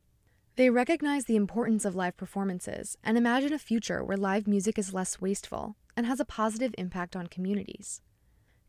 They 0.55 0.71
recognize 0.71 1.25
the 1.25 1.35
importance 1.35 1.85
of 1.85 1.95
live 1.95 2.17
performances 2.17 2.97
and 3.03 3.15
imagine 3.15 3.53
a 3.53 3.59
future 3.59 4.03
where 4.03 4.17
live 4.17 4.47
music 4.47 4.79
is 4.79 4.91
less 4.91 5.21
wasteful 5.21 5.75
and 5.95 6.07
has 6.07 6.19
a 6.19 6.25
positive 6.25 6.73
impact 6.79 7.15
on 7.15 7.27
communities. 7.27 8.01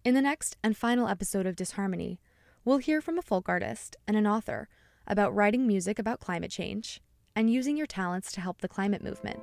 In 0.04 0.12
the 0.12 0.20
next 0.20 0.58
and 0.62 0.76
final 0.76 1.08
episode 1.08 1.46
of 1.46 1.56
Disharmony, 1.56 2.20
We'll 2.64 2.78
hear 2.78 3.00
from 3.00 3.18
a 3.18 3.22
folk 3.22 3.48
artist 3.48 3.96
and 4.06 4.16
an 4.16 4.26
author 4.26 4.68
about 5.06 5.34
writing 5.34 5.66
music 5.66 5.98
about 5.98 6.20
climate 6.20 6.50
change 6.50 7.00
and 7.34 7.50
using 7.50 7.76
your 7.76 7.86
talents 7.86 8.30
to 8.32 8.40
help 8.40 8.60
the 8.60 8.68
climate 8.68 9.02
movement. 9.02 9.40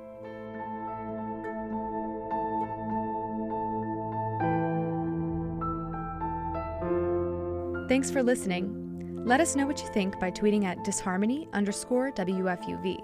Thanks 7.88 8.10
for 8.10 8.22
listening. 8.22 9.22
Let 9.24 9.40
us 9.40 9.56
know 9.56 9.66
what 9.66 9.82
you 9.82 9.88
think 9.88 10.20
by 10.20 10.30
tweeting 10.30 10.64
at 10.64 10.84
disharmony 10.84 11.48
underscore 11.52 12.12
WFUV. 12.12 12.98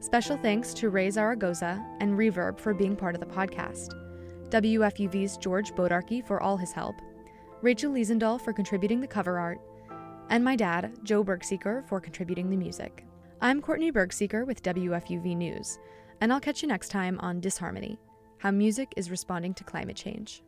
Special 0.00 0.38
thanks 0.38 0.72
to 0.74 0.88
Raye 0.88 1.10
Zaragoza 1.10 1.84
and 2.00 2.16
Reverb 2.16 2.58
for 2.58 2.72
being 2.72 2.96
part 2.96 3.14
of 3.14 3.20
the 3.20 3.26
podcast, 3.26 3.88
WFUV's 4.48 5.36
George 5.36 5.72
Bodarky 5.72 6.26
for 6.26 6.42
all 6.42 6.56
his 6.56 6.72
help, 6.72 6.94
Rachel 7.60 7.92
Liesendahl 7.92 8.40
for 8.40 8.52
contributing 8.52 9.00
the 9.00 9.08
cover 9.08 9.36
art, 9.36 9.60
and 10.30 10.44
my 10.44 10.54
dad, 10.54 10.92
Joe 11.02 11.24
Bergseeker, 11.24 11.88
for 11.88 12.00
contributing 12.00 12.50
the 12.50 12.56
music. 12.56 13.04
I'm 13.40 13.60
Courtney 13.60 13.90
Bergseeker 13.90 14.46
with 14.46 14.62
WFUV 14.62 15.36
News, 15.36 15.80
and 16.20 16.32
I'll 16.32 16.38
catch 16.38 16.62
you 16.62 16.68
next 16.68 16.90
time 16.90 17.18
on 17.18 17.40
Disharmony 17.40 17.98
How 18.38 18.52
Music 18.52 18.94
is 18.96 19.10
Responding 19.10 19.54
to 19.54 19.64
Climate 19.64 19.96
Change. 19.96 20.44